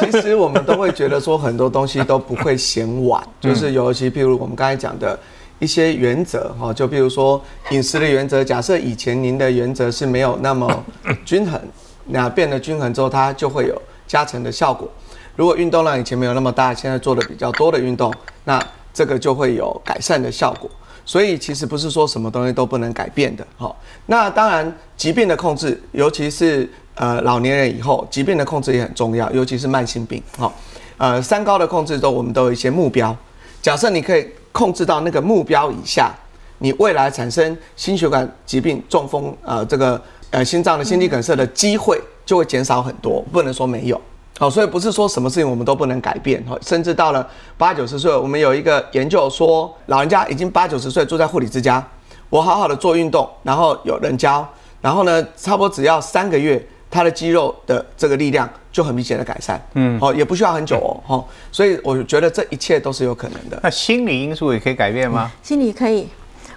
[0.02, 5.18] 其实我们都会觉得说很多东西都不会嫌晚， 就是尤其譬如我们刚才讲的。
[5.60, 8.44] 一些原则哈，就比如说饮食的原则。
[8.44, 10.84] 假设以前您的原则是没有那么
[11.24, 11.62] 均衡，
[12.06, 14.90] 那变得均衡之后，它就会有加成的效果。
[15.36, 18.14] 如果运动量以前没有那么大，现在做的比较多的运动，
[18.46, 18.62] 那
[18.94, 20.70] 这个就会有改善的效果。
[21.06, 23.46] 所以其实不是说什么东西都不能改变的。
[23.58, 30.22] 哈，那当然疾病的控制，尤其是呃老年人以后，疾病的控制也很重要，尤其是慢性病。
[30.38, 30.54] 哈，
[30.98, 33.16] 呃三高的控制都我们都有一些目标。
[33.62, 34.28] 假设你可以
[34.60, 36.12] 控制到那个目标以下，
[36.58, 40.00] 你未来产生心血管疾病、中风、呃这个
[40.32, 44.00] 呃心脏的心肌梗塞的机会就会减少很多，不能说没有。
[44.38, 47.26] 好，所以不是说什么事情我们都不能改变，哈，甚至到了
[47.58, 51.82] 八九十岁，我们有一个研究说，老人家已经八九十岁住在护理之家，
[52.30, 54.46] 我好好的做运动，然后有人教，
[54.82, 58.50] 然后呢，差不多只要三个月，他的肌肉的这个力量
[58.80, 63.60] 就很明显的改善，嗯，好，也不需要很久哦，哈，所以我觉得这一切都是有可能的。
[63.62, 65.30] 那心理因素也可以改变吗？
[65.44, 66.08] 心理可以，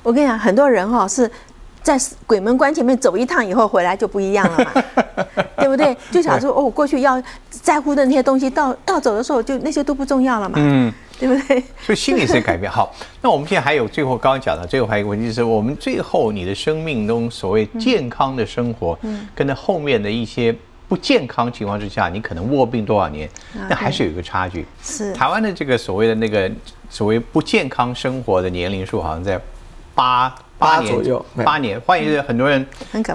[0.04, 1.28] 我跟你讲，很多人哈是。
[1.82, 1.98] 在
[2.28, 4.84] 鬼门关前面走一趟以后回来就不一样了嘛，
[5.58, 5.96] 对不对？
[6.12, 7.20] 就想说哦，过去要
[7.50, 11.60] 在乎的那些东西，到到走的时候就那些都不重要了嘛，嗯，对不对？
[11.84, 12.70] 所以心理是改变。
[12.70, 20.54] 好，那我们现在还有最后刚刚讲的最后还有一个问题，就是我们最后你的生命中所谓健康的生活，嗯，跟着后面的一些
[20.93, 23.26] 不健康情况之下，你可能卧病多少年，
[23.66, 24.66] 那还是有一个差距。
[24.82, 26.51] 是台湾的这个所谓的那个
[26.90, 29.40] 所谓不健康生活的年龄数，好像在
[29.95, 30.34] 八。
[30.59, 32.64] 八左右，八年，换言之，很多人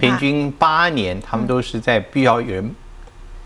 [0.01, 2.75] 平均八年，他们都是在必要有人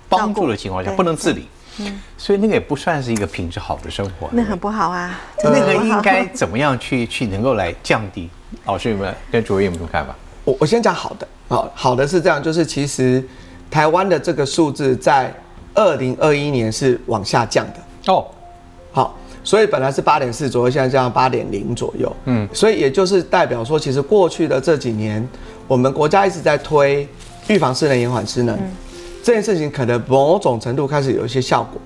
[0.10, 4.28] 帮助的情况下，不能自理，嗯所以那个也不算是一个品质好的生活。
[4.32, 8.28] 那很不好啊，那个应该怎么样去去能够来降低？
[8.66, 10.16] 老师有没有跟主任有什么看法？
[10.46, 13.24] 我我先讲好的，好好的是这样，就是其实
[13.72, 15.34] 台湾的这个数字在
[15.74, 18.28] 二零二一年是往下降的哦，
[18.92, 19.18] 好。
[19.44, 22.16] 所以本来是八点四左右，现在降到八点零左右。
[22.26, 25.28] 嗯，所以也就是代表说，其实过去的这几年，
[25.68, 27.08] 我们国家一直在推
[27.48, 28.56] 预防失能、延缓失能
[29.24, 31.82] 这件事情，可能某种程度开始有一些效果。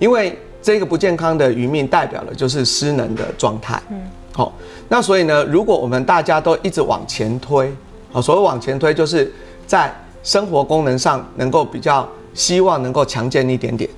[0.00, 3.80] 因为这个不健康的余命代表的就是失能的状态。
[3.90, 4.52] 嗯，好，
[4.88, 7.72] 那所以呢，如果我们大家都一直往前推，
[8.10, 9.32] 好，所谓往前推，就是
[9.64, 9.94] 在
[10.26, 13.88] 生活功能上能够比较希望能够强健一点点。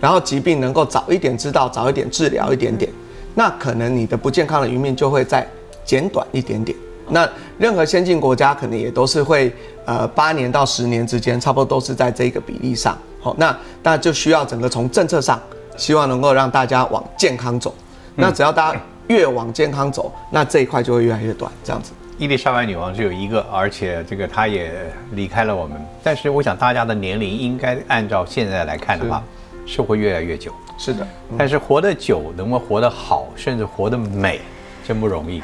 [0.00, 2.88] 然后疾病能够早一点知道，早一点治疗一点点，
[3.34, 5.46] 那可能你的不健康的余命就会再
[5.84, 6.76] 减短一点点。
[7.08, 7.28] 那
[7.58, 9.52] 任何先进国家可能也都是会，
[9.84, 12.96] 呃，八年到十年之间，差不多都是在这个比例上。
[13.20, 15.40] 好，那那就需要整个从政策上，
[15.76, 17.74] 希望能够让大家往健康走。
[18.14, 21.50] 那只要大家越往健康走，那这一块就会越来越短。
[21.64, 21.90] 这样子，
[22.22, 24.72] 伊丽莎白女王只有一个，而且这个她也
[25.14, 25.76] 离开了我们。
[26.04, 29.20] 但是我想大家的年龄应该按照现在来看的话。
[29.64, 31.06] 是会越来越久，是的，
[31.38, 34.40] 但是活得久，能不能活得好，甚至活得美，
[34.84, 35.40] 真不容易。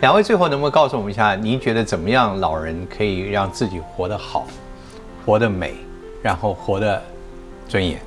[0.00, 4.46] 两位最后能不能告诉我们一下，您觉得怎么样老人可以让自己活得好，
[5.24, 5.74] 活得美，
[6.22, 7.02] 然后活得
[7.68, 8.00] 尊严？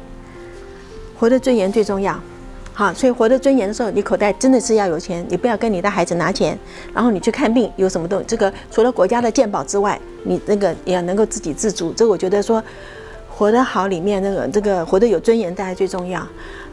[1.18, 2.18] 活得尊严最重要。
[2.80, 6.58] 好，所以活得尊严的时候，你口袋真的是要有钱，你不要跟你的孩子拿钱，
[6.94, 11.92] 然后你去看病有什么东西，这个除了国家的健保之外，你那个也要能够自给自足。
[11.92, 12.64] 这我觉得说。
[13.30, 16.20] 活得好里面那个这个活得有尊严，大概最重要。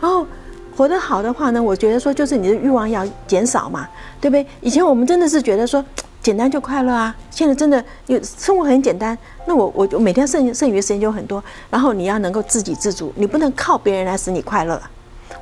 [0.00, 0.26] 然后
[0.76, 3.88] 活得好的话呢，我觉得说就是你的欲望要减少嘛，
[4.20, 4.44] 对不对？
[4.60, 5.84] 以前我们真的是觉得说
[6.20, 9.16] 简单就快乐啊，现在真的有生活很简单。
[9.46, 14.80] 那我我每天剩剩余时间就很多，然后你要能够自给自足，你不能靠别人来使你快乐。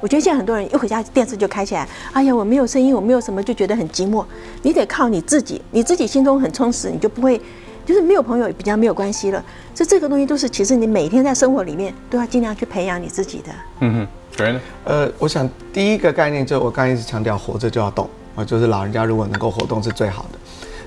[0.00, 4.24] 我觉得现在很多人一回家电视就开起来，哎呀我没有声音，我没有什么就觉得很寂寞。
[4.62, 7.40] 你得靠你自己，你自己心中很充实，你就不会。
[7.86, 13.52] 就是没有朋友比较没有关系了，所以这个东西都是其实你每天在生活里面都要尽量去培养你自己的。
[13.80, 20.38] 嗯哼，主任，呃，我想第一个概念就我刚一直强调，活着就要动啊，就是老人家如果能够活动是最好的。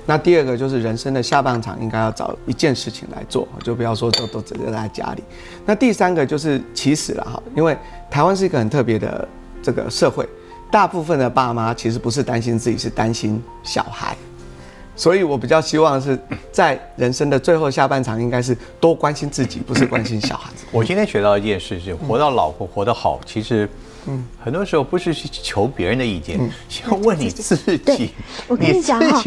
[0.08, 5.22] 那第二个就是人生的下半场应该要找一件事情来做，就不要说都都只在在家里。
[5.66, 7.76] 那第三个就是其实了哈，因为
[8.10, 9.28] 台湾是一个很特别的
[9.62, 10.26] 这个社会，
[10.72, 14.16] 大部分的爸妈其实不是担心自己，是担心小孩。
[14.96, 16.18] 所以，我比较希望是
[16.50, 20.64] 在人生的最后下半场，应该是多关心自己，不是关心小孩子。
[20.72, 23.68] 我今天学到一件事，是活到老或活得好，其实。
[24.08, 27.76] 嗯，很多时候不是去求别人的意见，先问你自己。
[27.76, 28.10] 对，
[28.46, 29.22] 我跟你讲哈，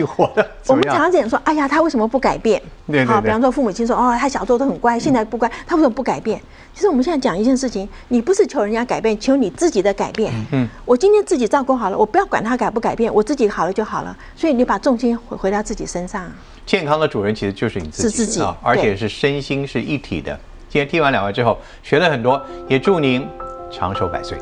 [0.67, 2.61] 我们常讲说，哎呀，他为什么不改变？
[2.87, 6.41] 对好，比方说父母亲说，哦，他小时候都很乖，现在不乖，他为什么不改变？
[6.73, 10.33] 其实我们现在讲一件事情，你不是求人家改变，求你自己的改变。
[10.51, 14.17] 嗯，我今天自己照顾好了，我不要管他改不改变，我自己好了就好了。
[14.35, 16.31] 所以你把重心回回到自己身上。
[16.65, 20.37] 健康的主人其实就是你自己啊，而且是身心是一体的。
[20.69, 23.27] 今天听完两位之后，学了很多，也祝您
[23.69, 24.37] 长寿百岁。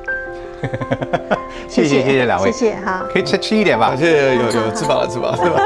[1.68, 5.62] 谢谢谢谢两位，谢谢哈，可以吃吃一点吧，谢谢有有吃饱了 吃饱了是吧？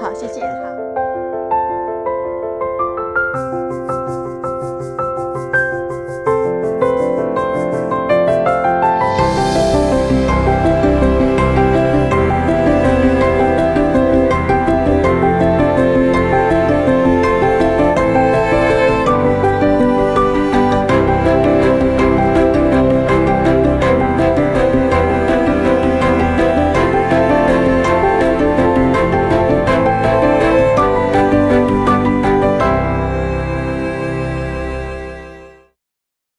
[0.00, 0.63] 好谢谢好。